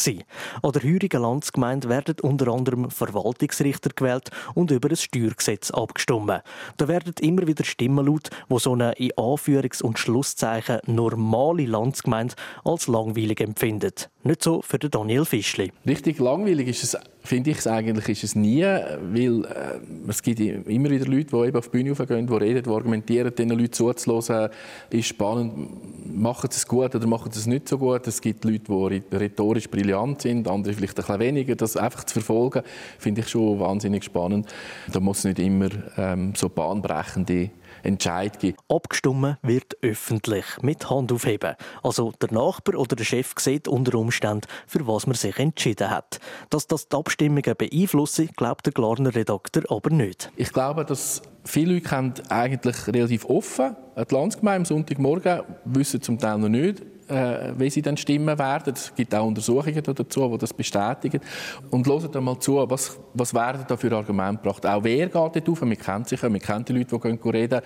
An 0.62 0.72
der 0.72 0.84
heurigen 0.84 1.22
Landsgemeinde 1.22 1.90
werden 1.90 2.16
unter 2.22 2.52
anderem 2.52 2.90
Verwaltungsrichter 2.90 3.90
gewählt 3.96 4.30
und 4.54 4.72
über 4.72 4.90
ein 4.90 4.96
Steuergesetz 4.96 5.72
abgestimmt. 5.72 6.42
Da 6.78 6.88
werden 6.88 7.14
immer 7.22 7.48
wieder 7.48 7.64
Stimmen 7.64 8.06
laut, 8.06 8.30
wo 8.50 8.60
so 8.60 8.74
eine 8.74 8.94
in 8.94 9.12
Anführungs- 9.12 9.82
und 9.82 10.00
Schlusszeichen 10.00 10.80
normale 10.86 11.66
Landsgemeinde 11.66 12.36
als 12.64 12.88
langweilig 12.88 13.42
empfindet. 13.42 14.10
Nicht 14.24 14.44
so 14.44 14.62
für 14.62 14.80
Daniel 14.80 15.26
Fischli. 15.26 15.72
Richtig 15.86 16.20
langweilig 16.20 16.68
ist 16.68 16.84
es, 16.84 16.98
finde 17.24 17.52
ich 17.52 17.66
eigentlich, 17.68 18.10
ist 18.10 18.24
es 18.24 18.36
nie, 18.36 18.64
weil 18.64 19.46
äh, 19.46 19.80
es 20.10 20.22
gibt 20.22 20.40
immer 20.40 20.90
wieder 20.90 21.06
Leute, 21.06 21.30
die 21.32 21.48
eben 21.48 21.58
auf 21.58 21.70
die 21.70 21.78
Bühne 21.78 21.90
raufgehen, 21.92 22.28
die 22.28 22.34
reden, 22.34 22.64
die 22.64 22.70
argumentieren, 22.70 23.34
diesen 23.34 23.50
Leuten 23.50 23.72
zuzuhören, 23.72 24.50
ist 24.90 25.08
spannend, 25.08 26.14
machen 26.14 26.50
sie 26.52 26.58
es 26.58 26.68
gut 26.68 26.94
oder 26.94 27.08
machen 27.08 27.32
sie 27.32 27.40
es 27.40 27.48
nicht 27.48 27.70
so 27.70 27.78
gut. 27.78 28.06
Es 28.08 28.20
gibt 28.20 28.44
Leute, 28.44 29.02
die 29.10 29.16
rhetorisch 29.16 29.70
brillant 29.70 30.22
sind, 30.22 30.48
andere 30.50 30.74
vielleicht 30.74 31.00
ein 31.00 31.06
bisschen 31.06 31.20
weniger. 31.20 31.56
Das 31.56 31.78
einfach 31.78 32.04
zu 32.04 32.14
verfolgen, 32.14 32.62
finde 33.00 33.22
ich 33.22 33.30
schon 33.30 33.60
wahnsinnig 33.60 34.04
spannend. 34.04 34.54
Da 34.92 35.00
muss 35.00 35.20
es 35.20 35.24
nicht 35.24 35.40
immer 35.40 35.70
ähm, 35.98 36.34
so 36.36 36.50
bahnbrechende 36.50 37.52
Entscheid 37.84 38.40
gibt. 38.40 38.60
Abgestimmt 38.70 39.38
wird 39.42 39.78
öffentlich 39.82 40.46
mit 40.62 40.90
Hand 40.90 41.12
aufheben. 41.12 41.56
Also 41.84 42.12
der 42.22 42.32
Nachbar 42.32 42.80
oder 42.80 42.96
der 42.96 43.04
Chef 43.04 43.34
sieht 43.38 43.68
unter 43.68 43.98
Umständen, 43.98 44.48
für 44.68 44.88
was 44.88 45.06
man 45.06 45.16
sich 45.16 45.38
entschieden 45.38 45.90
hat. 45.90 46.20
Dass 46.50 46.68
das 46.68 46.88
die 46.88 46.96
Abstimmungen 46.96 47.56
beeinflussen, 47.58 48.30
glaubt 48.36 48.66
der 48.66 48.74
Glarner 48.74 49.14
Redakteur 49.14 49.64
aber 49.70 49.90
nicht. 49.90 50.32
Ich 50.36 50.52
glaube, 50.52 50.86
dass 50.86 51.22
viele 51.44 51.76
Leute 51.76 52.24
eigentlich 52.30 52.88
relativ 52.88 53.26
offen 53.26 53.76
die 53.98 54.14
Landsgemeinde 54.14 54.58
am 54.58 54.66
Sonntagmorgen 54.66 55.44
wissen 55.66 56.02
zum 56.02 56.18
Teil 56.18 56.40
noch 56.40 56.50
nicht, 56.50 56.82
äh, 57.08 57.54
wie 57.58 57.70
sie 57.70 57.82
dann 57.82 57.98
stimmen 57.98 58.38
werden. 58.38 58.74
Es 58.74 58.94
gibt 58.96 59.14
auch 59.14 59.26
Untersuchungen 59.26 59.82
dazu, 59.84 60.30
die 60.30 60.38
das 60.38 60.54
bestätigen. 60.54 61.22
Und 61.70 61.88
hört 61.88 62.14
mal 62.22 62.40
zu, 62.40 62.64
was, 62.70 62.98
was 63.14 63.34
werden 63.34 63.66
da 63.68 63.78
für 63.78 63.92
Argumente 63.92 64.42
gebracht. 64.42 64.66
Auch 64.66 64.84
wer 64.84 65.06
geht 65.06 65.16
dort 65.16 65.50
auf? 65.50 65.62
Man 65.62 65.78
kennt 65.78 66.10
sich 66.10 66.22
ja, 66.22 66.30
man 66.30 66.40
kennt 66.40 66.70
die 66.70 66.74
Leute, 66.74 66.98
die 66.98 67.00
gehen 67.00 67.32
reden 67.32 67.62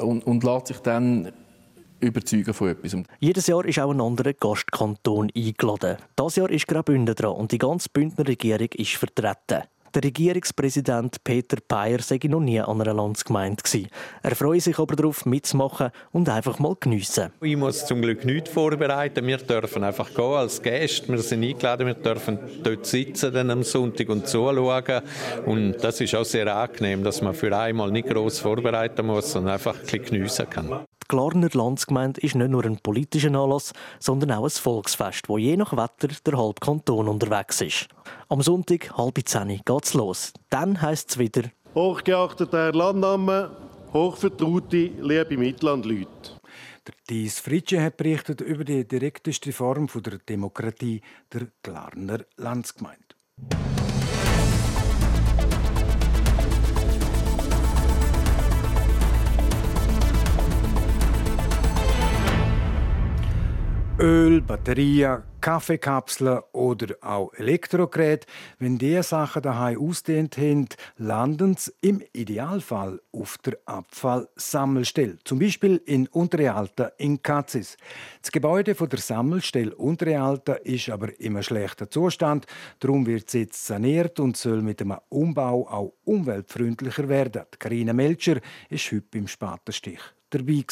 und, 0.00 0.26
und 0.26 0.44
lässt 0.44 0.68
sich 0.68 0.78
dann 0.78 1.32
überzeugen 2.00 2.54
von 2.54 2.68
etwas. 2.70 2.96
Jedes 3.18 3.46
Jahr 3.46 3.64
ist 3.64 3.78
auch 3.78 3.90
ein 3.90 4.00
anderer 4.00 4.32
Gastkanton 4.32 5.30
eingeladen. 5.36 5.98
Das 6.16 6.36
Jahr 6.36 6.50
ist 6.50 6.66
Graubünden 6.66 7.14
dran 7.14 7.32
und 7.32 7.52
die 7.52 7.58
ganze 7.58 7.88
Bündner 7.92 8.26
Regierung 8.26 8.68
ist 8.74 8.96
vertreten. 8.96 9.64
Der 9.92 10.04
Regierungspräsident 10.04 11.24
Peter 11.24 11.56
Peyer 11.66 12.00
sei 12.00 12.20
noch 12.28 12.38
nie 12.38 12.60
an 12.60 12.80
einer 12.80 12.94
Landsgemeinde 12.94 13.60
gewesen. 13.60 13.88
Er 14.22 14.36
freut 14.36 14.62
sich 14.62 14.78
aber 14.78 14.94
darauf, 14.94 15.26
mitzumachen 15.26 15.90
und 16.12 16.28
einfach 16.28 16.60
mal 16.60 16.76
geniessen. 16.78 17.32
Ich 17.40 17.56
muss 17.56 17.86
zum 17.86 18.00
Glück 18.00 18.24
nichts 18.24 18.50
vorbereiten. 18.50 19.26
Wir 19.26 19.38
dürfen 19.38 19.82
einfach 19.82 20.14
gehen 20.14 20.34
als 20.34 20.62
Gäste. 20.62 21.08
Wir 21.08 21.18
sind 21.18 21.42
eingeladen, 21.42 21.88
wir 21.88 21.94
dürfen 21.94 22.38
dort 22.62 22.86
sitzen 22.86 23.32
dann 23.32 23.50
am 23.50 23.64
Sonntag 23.64 24.08
und 24.10 24.28
zuschauen. 24.28 25.02
Und 25.46 25.82
das 25.82 26.00
ist 26.00 26.14
auch 26.14 26.24
sehr 26.24 26.54
angenehm, 26.54 27.02
dass 27.02 27.20
man 27.20 27.34
für 27.34 27.56
einmal 27.56 27.90
nicht 27.90 28.08
groß 28.08 28.38
vorbereiten 28.38 29.06
muss, 29.06 29.32
sondern 29.32 29.54
einfach 29.54 29.74
ein 29.74 29.82
bisschen 29.82 30.04
geniessen 30.04 30.48
kann. 30.48 30.86
Die 31.10 31.16
Glarner 31.16 31.48
Landsgemeinde 31.52 32.20
ist 32.20 32.36
nicht 32.36 32.50
nur 32.50 32.64
ein 32.64 32.78
politischer 32.78 33.34
Anlass, 33.34 33.72
sondern 33.98 34.30
auch 34.30 34.44
ein 34.44 34.50
Volksfest, 34.50 35.28
wo 35.28 35.38
je 35.38 35.56
nach 35.56 35.72
Wetter 35.72 36.14
der 36.24 36.38
halbe 36.38 36.60
Kanton 36.60 37.08
unterwegs 37.08 37.60
ist. 37.62 37.88
Am 38.28 38.42
Sonntag, 38.42 38.96
halb 38.96 39.18
zehn, 39.24 39.60
geht's 39.64 39.94
los. 39.94 40.32
Dann 40.50 40.80
heisst 40.80 41.10
es 41.10 41.18
wieder 41.18 41.50
Hochgeachteter 41.74 42.66
Herr 42.66 42.72
Landnahme, 42.74 43.50
hochvertraute, 43.92 44.92
liebe 45.00 45.36
Mitlandleute. 45.36 46.38
Der 46.86 46.94
Dies 47.08 47.40
Fritsche 47.40 47.82
hat 47.82 47.96
berichtet 47.96 48.40
über 48.40 48.62
die 48.62 48.86
direkteste 48.86 49.52
Form 49.52 49.88
der 49.92 50.18
Demokratie 50.18 51.00
der 51.32 51.48
Glarner 51.64 52.20
Landsgemeinde. 52.36 53.79
Öl, 64.02 64.40
Batterien, 64.40 65.24
Kaffeekapseln 65.42 66.40
oder 66.52 66.94
auch 67.02 67.34
Elektrogeräte, 67.34 68.26
wenn 68.58 68.78
diese 68.78 69.02
Sachen 69.02 69.42
daheim 69.42 69.78
ausdehnt 69.78 70.38
haben, 70.38 70.68
landen 70.96 71.54
sie 71.58 71.72
im 71.82 72.02
Idealfall 72.14 73.02
auf 73.12 73.36
der 73.44 73.58
Abfallsammelstelle. 73.66 75.18
Zum 75.24 75.38
Beispiel 75.38 75.82
in 75.84 76.06
Unterrealta 76.08 76.92
in 76.96 77.22
Katzis. 77.22 77.76
Das 78.22 78.32
Gebäude 78.32 78.72
der 78.72 78.98
Sammelstelle 78.98 79.74
Unterrealta 79.74 80.54
ist 80.54 80.88
aber 80.88 81.20
im 81.20 81.42
schlechten 81.42 81.90
Zustand. 81.90 82.46
Darum 82.78 83.04
wird 83.04 83.28
es 83.28 83.34
jetzt 83.34 83.66
saniert 83.66 84.18
und 84.18 84.34
soll 84.38 84.62
mit 84.62 84.80
dem 84.80 84.96
Umbau 85.10 85.68
auch 85.68 85.92
umweltfreundlicher 86.04 87.06
werden. 87.06 87.42
Karina 87.58 87.92
Melcher 87.92 88.40
ist 88.70 88.90
heute 88.92 89.04
beim 89.10 89.28
Spatenstich 89.28 90.00
dabei. 90.30 90.64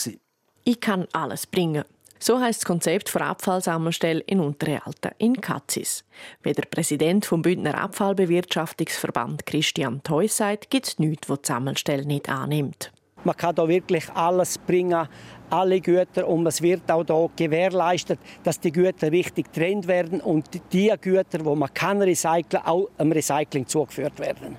Ich 0.64 0.80
kann 0.80 1.06
alles 1.12 1.46
bringen. 1.46 1.84
So 2.20 2.40
heißt 2.40 2.60
das 2.60 2.66
Konzept 2.66 3.08
für 3.08 3.20
Abfallsammelstelle 3.20 4.20
in 4.20 4.40
Unterrealten 4.40 5.12
in 5.18 5.40
Katzis. 5.40 6.04
Wie 6.42 6.52
der 6.52 6.64
Präsident 6.64 7.24
vom 7.24 7.42
Bündner 7.42 7.80
Abfallbewirtschaftungsverband 7.80 9.46
Christian 9.46 10.02
Theus 10.02 10.36
sagt, 10.36 10.70
gibt 10.70 10.88
es 10.88 10.98
nichts, 10.98 11.28
was 11.28 11.42
die 11.42 11.48
Sammelstelle 11.48 12.04
nicht 12.04 12.28
annimmt. 12.28 12.92
Man 13.24 13.36
kann 13.36 13.54
da 13.54 13.68
wirklich 13.68 14.08
alles 14.10 14.58
bringen, 14.58 15.08
alle 15.50 15.80
Güter 15.80 16.26
und 16.28 16.46
es 16.46 16.62
wird 16.62 16.90
auch 16.90 17.04
da 17.04 17.26
gewährleistet, 17.36 18.20
dass 18.44 18.60
die 18.60 18.72
Güter 18.72 19.10
richtig 19.10 19.52
getrennt 19.52 19.86
werden 19.88 20.20
und 20.20 20.46
die 20.72 20.92
Güter, 21.00 21.44
wo 21.44 21.54
man 21.54 21.72
kann 21.74 22.00
recyceln, 22.00 22.62
auch 22.64 22.88
im 22.98 23.12
Recycling 23.12 23.66
zugeführt 23.66 24.18
werden. 24.18 24.56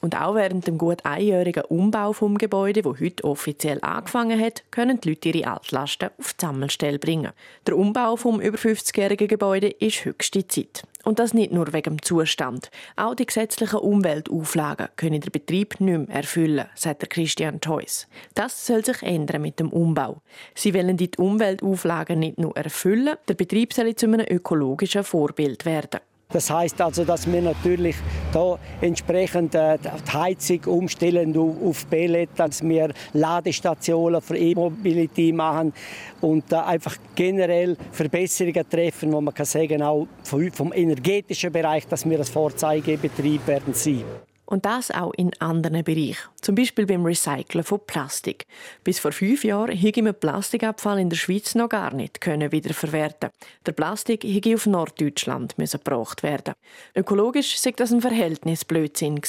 Und 0.00 0.18
auch 0.18 0.34
während 0.34 0.66
dem 0.66 0.78
gut 0.78 1.04
einjährigen 1.04 1.64
Umbau 1.64 2.14
vom 2.14 2.38
Gebäude, 2.38 2.84
wo 2.84 2.98
heute 2.98 3.24
offiziell 3.24 3.78
angefangen 3.82 4.40
hat, 4.40 4.64
können 4.70 5.00
die 5.00 5.10
Leute 5.10 5.28
ihre 5.28 5.52
Altlasten 5.52 6.10
auf 6.18 6.32
die 6.32 6.40
Sammelstelle 6.40 6.98
bringen. 6.98 7.32
Der 7.66 7.76
Umbau 7.76 8.16
vom 8.16 8.40
über 8.40 8.56
50-jährigen 8.56 9.28
Gebäude 9.28 9.68
ist 9.68 10.04
höchste 10.06 10.46
Zeit. 10.48 10.84
Und 11.04 11.18
das 11.18 11.34
nicht 11.34 11.52
nur 11.52 11.72
wegen 11.72 11.96
dem 11.96 12.02
Zustand. 12.02 12.70
Auch 12.96 13.14
die 13.14 13.26
gesetzlichen 13.26 13.78
Umweltauflagen 13.78 14.88
können 14.96 15.20
der 15.20 15.30
Betrieb 15.30 15.80
nicht 15.80 16.08
mehr 16.08 16.16
erfüllen, 16.16 16.66
sagt 16.74 17.02
der 17.02 17.08
Christian 17.08 17.60
Theus. 17.60 18.06
Das 18.34 18.66
soll 18.66 18.84
sich 18.84 19.02
ändern 19.02 19.42
mit 19.42 19.60
dem 19.60 19.70
Umbau. 19.70 20.22
Sie 20.54 20.74
wollen 20.74 20.96
die 20.96 21.10
Umweltauflagen 21.16 22.18
nicht 22.18 22.38
nur 22.38 22.56
erfüllen, 22.56 23.16
der 23.28 23.34
Betrieb 23.34 23.72
soll 23.72 23.94
zu 23.94 24.06
einem 24.06 24.26
ökologischen 24.28 25.04
Vorbild 25.04 25.64
werden. 25.64 26.00
Das 26.32 26.48
heißt 26.48 26.80
also, 26.80 27.04
dass 27.04 27.30
wir 27.30 27.42
natürlich 27.42 27.96
da 28.32 28.58
entsprechend 28.80 29.54
äh, 29.54 29.78
die 29.78 30.12
Heizung 30.12 30.64
umstellen 30.66 31.36
auf 31.36 31.88
Pellet, 31.90 32.30
dass 32.36 32.62
wir 32.62 32.92
Ladestationen 33.12 34.20
für 34.20 34.36
E-Mobility 34.36 35.32
machen 35.32 35.72
und 36.20 36.52
einfach 36.52 36.96
generell 37.14 37.76
Verbesserungen 37.90 38.68
treffen, 38.68 39.12
wo 39.12 39.20
man 39.20 39.34
kann 39.34 39.46
sagen, 39.46 39.82
auch 39.82 40.06
vom 40.22 40.72
energetischen 40.72 41.52
Bereich, 41.52 41.86
dass 41.88 42.08
wir 42.08 42.18
ein 42.18 42.24
Vorzeigebetrieb 42.24 43.46
werden 43.46 43.74
sein. 43.74 44.04
Und 44.50 44.66
das 44.66 44.90
auch 44.90 45.14
in 45.14 45.30
anderen 45.40 45.84
Bereichen. 45.84 46.28
Zum 46.40 46.56
Beispiel 46.56 46.84
beim 46.84 47.06
Recyceln 47.06 47.62
von 47.62 47.80
Plastik. 47.86 48.46
Bis 48.82 48.98
vor 48.98 49.12
fünf 49.12 49.44
Jahren 49.44 49.76
hätte 49.76 50.02
man 50.02 50.14
Plastikabfall 50.14 50.98
in 50.98 51.08
der 51.08 51.16
Schweiz 51.16 51.54
noch 51.54 51.68
gar 51.68 51.94
nicht 51.94 52.20
können 52.20 52.50
wiederverwerten. 52.50 53.30
Der 53.64 53.72
Plastik 53.72 54.24
hätte 54.24 54.54
auf 54.54 54.66
Norddeutschland 54.66 55.54
gebracht 55.56 56.24
werden. 56.24 56.54
Ökologisch 56.96 57.58
sei 57.60 57.70
das 57.70 57.92
ein 57.92 58.00
Verhältnisblödsinn. 58.00 59.20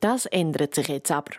Das 0.00 0.26
ändert 0.26 0.74
sich 0.74 0.88
jetzt 0.88 1.12
aber 1.12 1.30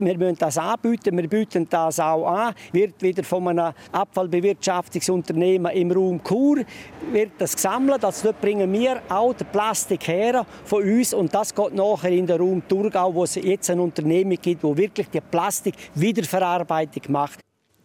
wir 0.00 0.16
müssen 0.16 0.38
das 0.38 0.58
anbieten, 0.58 1.16
wir 1.16 1.28
bieten 1.28 1.68
das 1.68 2.00
auch 2.00 2.26
an. 2.26 2.54
Wird 2.72 3.00
wieder 3.02 3.22
von 3.22 3.48
einem 3.48 3.72
Abfallbewirtschaftungsunternehmen 3.92 5.72
im 5.72 5.92
Raum 5.92 6.22
Chur 6.24 6.64
wird 7.12 7.32
das 7.38 7.54
gesammelt. 7.54 8.04
Also 8.04 8.28
dort 8.28 8.40
bringen 8.40 8.72
wir 8.72 9.02
auch 9.08 9.34
den 9.34 9.46
Plastik 9.48 10.08
her 10.08 10.46
von 10.64 10.82
uns 10.82 11.12
und 11.12 11.34
das 11.34 11.54
geht 11.54 11.74
nachher 11.74 12.10
in 12.10 12.26
den 12.26 12.40
Raum 12.40 12.62
Thurgau, 12.66 13.14
wo 13.14 13.24
es 13.24 13.34
jetzt 13.34 13.70
eine 13.70 13.82
Unternehmung 13.82 14.38
gibt, 14.40 14.62
wo 14.62 14.76
wirklich 14.76 15.08
die 15.08 15.20
Plastik-Wiederverarbeitung 15.20 17.02
macht. 17.08 17.40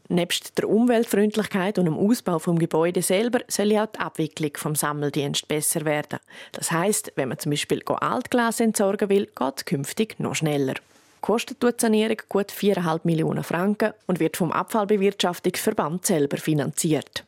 Nebst 0.07 0.57
der 0.59 0.69
Umweltfreundlichkeit 0.69 1.79
und 1.79 1.85
dem 1.85 1.97
Ausbau 1.97 2.37
vom 2.37 2.59
Gebäude 2.59 3.01
selber 3.01 3.39
soll 3.47 3.75
auch 3.75 3.87
die 3.87 3.99
Abwicklung 3.99 4.51
vom 4.55 4.75
Sammeldienst 4.75 5.47
besser 5.47 5.83
werden. 5.83 6.19
Das 6.51 6.71
heißt, 6.71 7.13
wenn 7.15 7.29
man 7.29 7.39
zum 7.39 7.49
Beispiel 7.49 7.81
Altglas 7.83 8.59
entsorgen 8.59 9.09
will, 9.09 9.25
geht 9.25 9.53
es 9.57 9.65
künftig 9.65 10.19
noch 10.19 10.35
schneller 10.35 10.75
kostet 11.25 11.63
die 11.63 11.71
Sanierung 11.75 12.17
gut 12.29 12.51
4,5 12.51 12.99
Millionen 13.03 13.43
Franken 13.43 13.93
und 14.05 14.19
wird 14.19 14.37
vom 14.37 14.51
Abfallbewirtschaftungsverband 14.51 16.05
selber 16.05 16.37
finanziert. 16.37 17.25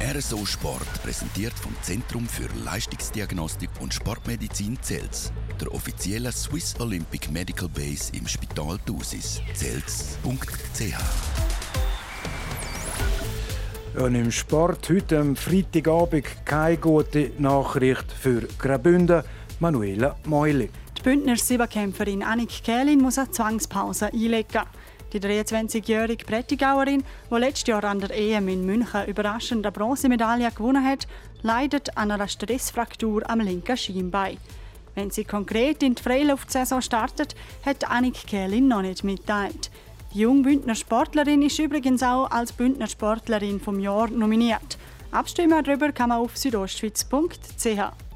RSO 0.00 0.46
Sport 0.46 1.02
präsentiert 1.02 1.54
vom 1.54 1.74
Zentrum 1.82 2.24
für 2.28 2.48
Leistungsdiagnostik 2.64 3.68
und 3.80 3.92
Sportmedizin 3.92 4.78
Zels, 4.80 5.32
der 5.60 5.74
offiziellen 5.74 6.30
Swiss 6.30 6.76
Olympic 6.78 7.28
Medical 7.32 7.68
Base 7.68 8.12
im 8.16 8.28
Spital 8.28 8.78
Thusis. 8.86 9.42
Zels.ch 9.54 10.94
und 13.98 14.14
im 14.14 14.30
Sport 14.30 14.88
heute 14.90 15.18
am 15.18 15.34
Freitagabend 15.34 16.24
keine 16.44 16.76
gute 16.76 17.32
Nachricht 17.38 18.12
für 18.12 18.42
Graubünden. 18.56 19.24
Manuela 19.58 20.14
Meuli. 20.24 20.70
Die 20.98 21.02
Bündner 21.04 21.36
Siebenkämpferin 21.36 22.24
Annik 22.24 22.64
Kählin 22.64 23.00
muss 23.00 23.18
eine 23.18 23.30
Zwangspause 23.30 24.06
einlegen. 24.06 24.62
Die 25.12 25.20
23-jährige 25.20 26.24
Prättigauerin, 26.24 27.04
die 27.30 27.36
letztes 27.36 27.68
Jahr 27.68 27.84
an 27.84 28.00
der 28.00 28.10
EM 28.10 28.48
in 28.48 28.66
München 28.66 29.06
überraschend 29.06 29.64
eine 29.64 29.70
Bronzemedaille 29.70 30.50
gewonnen 30.50 30.84
hat, 30.84 31.06
leidet 31.42 31.96
an 31.96 32.10
einer 32.10 32.26
Stressfraktur 32.26 33.30
am 33.30 33.38
linken 33.38 33.76
Schienbein. 33.76 34.38
Wenn 34.96 35.12
sie 35.12 35.24
konkret 35.24 35.84
in 35.84 35.94
die 35.94 36.02
Freiluftsaison 36.02 36.82
startet, 36.82 37.36
hat 37.64 37.88
Annik 37.88 38.26
Kählin 38.26 38.66
noch 38.66 38.82
nicht 38.82 39.04
mitteilt. 39.04 39.70
Die 40.12 40.18
junge 40.18 40.42
Bündner 40.42 40.74
Sportlerin 40.74 41.42
ist 41.42 41.60
übrigens 41.60 42.02
auch 42.02 42.28
als 42.28 42.52
Bündner 42.52 42.88
Sportlerin 42.88 43.60
vom 43.60 43.78
Jahr 43.78 44.08
nominiert. 44.10 44.76
Abstimmen 45.12 45.62
darüber 45.62 45.92
kann 45.92 46.08
man 46.08 46.18
auf 46.18 46.36
südostschweiz.ch. 46.36 48.07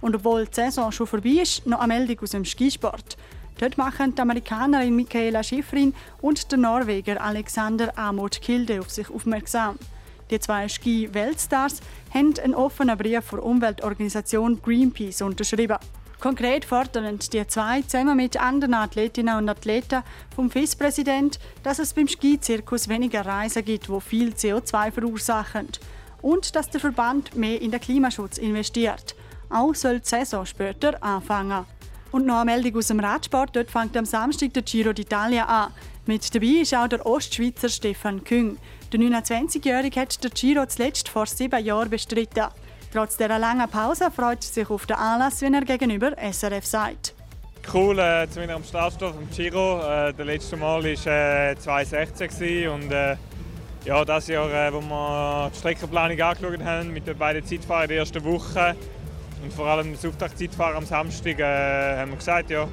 Und 0.00 0.14
obwohl 0.14 0.46
die 0.46 0.54
Saison 0.54 0.90
schon 0.92 1.06
vorbei 1.06 1.40
ist, 1.42 1.66
noch 1.66 1.80
eine 1.80 1.94
Meldung 1.94 2.20
aus 2.20 2.30
dem 2.30 2.44
Skisport. 2.44 3.16
Dort 3.58 3.76
machen 3.76 4.14
die 4.14 4.22
Amerikanerin 4.22 4.96
Michaela 4.96 5.42
Schifrin 5.42 5.94
und 6.22 6.50
der 6.50 6.58
Norweger 6.58 7.20
Alexander 7.20 7.96
Amot 7.98 8.40
Kilde 8.40 8.80
auf 8.80 8.90
sich 8.90 9.10
aufmerksam. 9.10 9.78
Die 10.30 10.38
zwei 10.38 10.68
Ski-Weltstars 10.68 11.80
haben 12.14 12.34
einen 12.38 12.54
offenen 12.54 12.96
Brief 12.96 13.28
der 13.30 13.44
Umweltorganisation 13.44 14.62
Greenpeace 14.62 15.22
unterschrieben. 15.22 15.76
Konkret 16.20 16.64
fordern 16.66 17.18
die 17.18 17.46
zwei 17.46 17.82
zusammen 17.82 18.16
mit 18.16 18.40
anderen 18.40 18.74
Athletinnen 18.74 19.36
und 19.36 19.48
Athleten 19.48 20.02
vom 20.34 20.50
FIS-Präsident, 20.50 21.40
dass 21.62 21.78
es 21.78 21.94
beim 21.94 22.08
Skizirkus 22.08 22.88
weniger 22.88 23.24
Reisen 23.24 23.64
gibt, 23.64 23.88
die 23.88 24.00
viel 24.00 24.30
CO2 24.30 24.92
verursachen. 24.92 25.68
Und 26.22 26.54
dass 26.54 26.68
der 26.68 26.80
Verband 26.80 27.34
mehr 27.34 27.60
in 27.60 27.70
den 27.70 27.80
Klimaschutz 27.80 28.36
investiert. 28.36 29.16
Auch 29.50 29.74
soll 29.74 30.00
die 30.00 30.08
Saison 30.08 30.46
später 30.46 31.02
anfangen. 31.02 31.66
Und 32.12 32.26
noch 32.26 32.40
eine 32.40 32.52
Meldung 32.52 32.78
aus 32.78 32.86
dem 32.86 33.00
Radsport. 33.00 33.54
Dort 33.54 33.70
fängt 33.70 33.96
am 33.96 34.04
Samstag 34.04 34.52
der 34.54 34.62
Giro 34.62 34.90
d'Italia 34.90 35.42
an. 35.42 35.72
Mit 36.06 36.34
dabei 36.34 36.62
ist 36.62 36.74
auch 36.74 36.88
der 36.88 37.04
Ostschweizer 37.04 37.68
Stefan 37.68 38.24
Küng. 38.24 38.58
Der 38.92 39.00
29-Jährige 39.00 40.00
hat 40.00 40.22
der 40.22 40.30
Giro 40.30 40.66
zuletzt 40.66 41.08
vor 41.08 41.26
sieben 41.26 41.64
Jahren 41.64 41.90
bestritten. 41.90 42.46
Trotz 42.92 43.16
dieser 43.16 43.38
langen 43.38 43.68
Pause 43.68 44.10
freut 44.10 44.44
er 44.44 44.52
sich 44.52 44.70
auf 44.70 44.86
den 44.86 44.96
Anlass, 44.96 45.40
wie 45.42 45.52
er 45.52 45.60
gegenüber 45.60 46.12
SRF 46.16 46.66
sagt. 46.66 47.14
Cool, 47.72 47.98
äh, 47.98 48.28
zu 48.28 48.40
am 48.40 48.64
Startstoff 48.64 49.14
im 49.20 49.30
Giro. 49.30 49.80
Äh, 49.80 50.12
das 50.12 50.26
letzte 50.26 50.56
Mal 50.56 50.82
war 50.82 51.50
äh, 51.50 51.56
2016 51.56 52.68
und 52.68 52.90
äh, 52.90 53.16
ja, 53.84 54.04
das 54.04 54.26
Jahr, 54.26 54.50
äh, 54.50 54.72
wo 54.72 54.80
wir 54.80 55.50
die 55.54 55.58
Streckenplanung 55.58 56.20
angeschaut 56.20 56.64
haben 56.64 56.92
mit 56.92 57.06
den 57.06 57.16
beiden 57.16 57.44
Zeitfahrern 57.46 57.88
der 57.88 57.98
ersten 57.98 58.24
Woche 58.24 58.74
und 59.42 59.52
vor 59.52 59.66
allem 59.66 59.92
das 59.92 60.04
Auftaktzeitfahren 60.04 60.76
am 60.76 60.84
Samstag, 60.84 61.38
äh, 61.38 61.98
haben 61.98 62.10
wir 62.10 62.16
gesagt, 62.18 62.50
ja, 62.50 62.68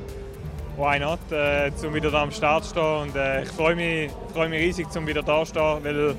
why 0.77 0.99
not, 0.99 1.19
äh, 1.31 1.71
um 1.85 1.93
wieder 1.93 2.11
da 2.11 2.23
am 2.23 2.31
Start 2.31 2.65
zu 2.65 2.71
stehen. 2.71 3.01
Und 3.01 3.15
äh, 3.15 3.43
ich 3.43 3.49
freue 3.49 3.75
mich, 3.75 4.11
freu 4.33 4.47
mich 4.49 4.59
riesig, 4.59 4.87
um 4.95 5.07
wieder 5.07 5.23
da 5.23 5.39
zu 5.43 5.51
stehen, 5.51 5.83
weil 5.83 6.15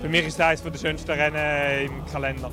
für 0.00 0.08
mich 0.08 0.26
ist 0.26 0.34
es 0.34 0.40
eines 0.40 0.62
der 0.62 0.78
schönsten 0.78 1.10
Rennen 1.10 1.86
im 1.86 2.06
Kalender. 2.06 2.50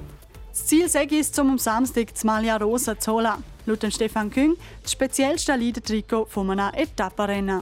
Das 0.50 0.66
Ziel 0.68 0.88
sei 0.88 1.08
es, 1.12 1.38
um 1.40 1.52
am 1.52 1.58
Samstag 1.58 2.14
die 2.14 2.26
Malia 2.26 2.58
Rosa 2.58 2.98
zu 2.98 3.14
holen. 3.14 3.44
Laut 3.66 3.86
Stefan 3.90 4.30
Küng 4.30 4.56
das 4.82 4.92
speziellste 4.92 5.56
Leader-Trikot 5.56 6.26
von 6.26 6.50
einem 6.52 6.74
Etappenrennen. 6.74 7.62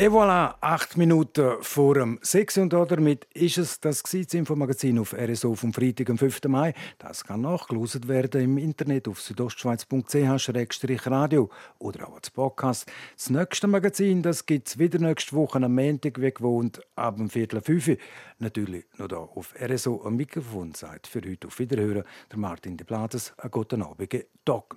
Et 0.00 0.12
voilà, 0.12 0.54
acht 0.60 0.96
Minuten 0.96 1.56
vor 1.60 1.94
dem 1.94 2.20
6 2.22 2.58
und 2.58 2.72
damit 2.72 3.26
ist 3.34 3.58
es 3.58 3.80
das 3.80 4.04
Infomagazin 4.14 5.00
auf 5.00 5.12
RSO 5.12 5.56
vom 5.56 5.72
Freitag, 5.72 6.10
am 6.10 6.18
5. 6.18 6.44
Mai. 6.44 6.72
Das 6.98 7.24
kann 7.24 7.40
nachgelost 7.40 8.06
werden 8.06 8.42
im 8.42 8.58
Internet 8.58 9.08
auf 9.08 9.20
südostschweiz.ch-radio 9.20 11.50
oder 11.80 12.08
auch 12.08 12.14
als 12.14 12.30
Podcast. 12.30 12.88
Das 13.16 13.30
nächste 13.30 13.66
Magazin 13.66 14.22
gibt 14.46 14.68
es 14.68 14.78
wieder 14.78 15.00
nächste 15.00 15.34
Woche 15.34 15.60
am 15.60 15.74
Montag, 15.74 16.20
wie 16.20 16.30
gewohnt, 16.30 16.80
ab 16.94 17.16
dem 17.16 17.28
Viertel 17.28 17.60
fünf. 17.60 17.90
Natürlich 18.38 18.84
noch 18.98 19.08
hier 19.08 19.18
auf 19.18 19.52
RSO 19.60 20.02
am 20.04 20.14
Mikrofon 20.14 20.74
seid 20.74 21.08
für 21.08 21.22
heute 21.28 21.48
auf 21.48 21.58
Wiederhören. 21.58 22.04
Der 22.30 22.38
Martin 22.38 22.76
de 22.76 22.86
Plates, 22.86 23.34
einen 23.36 23.50
guten 23.50 23.82
Abend. 23.82 24.14
Tag. 24.44 24.76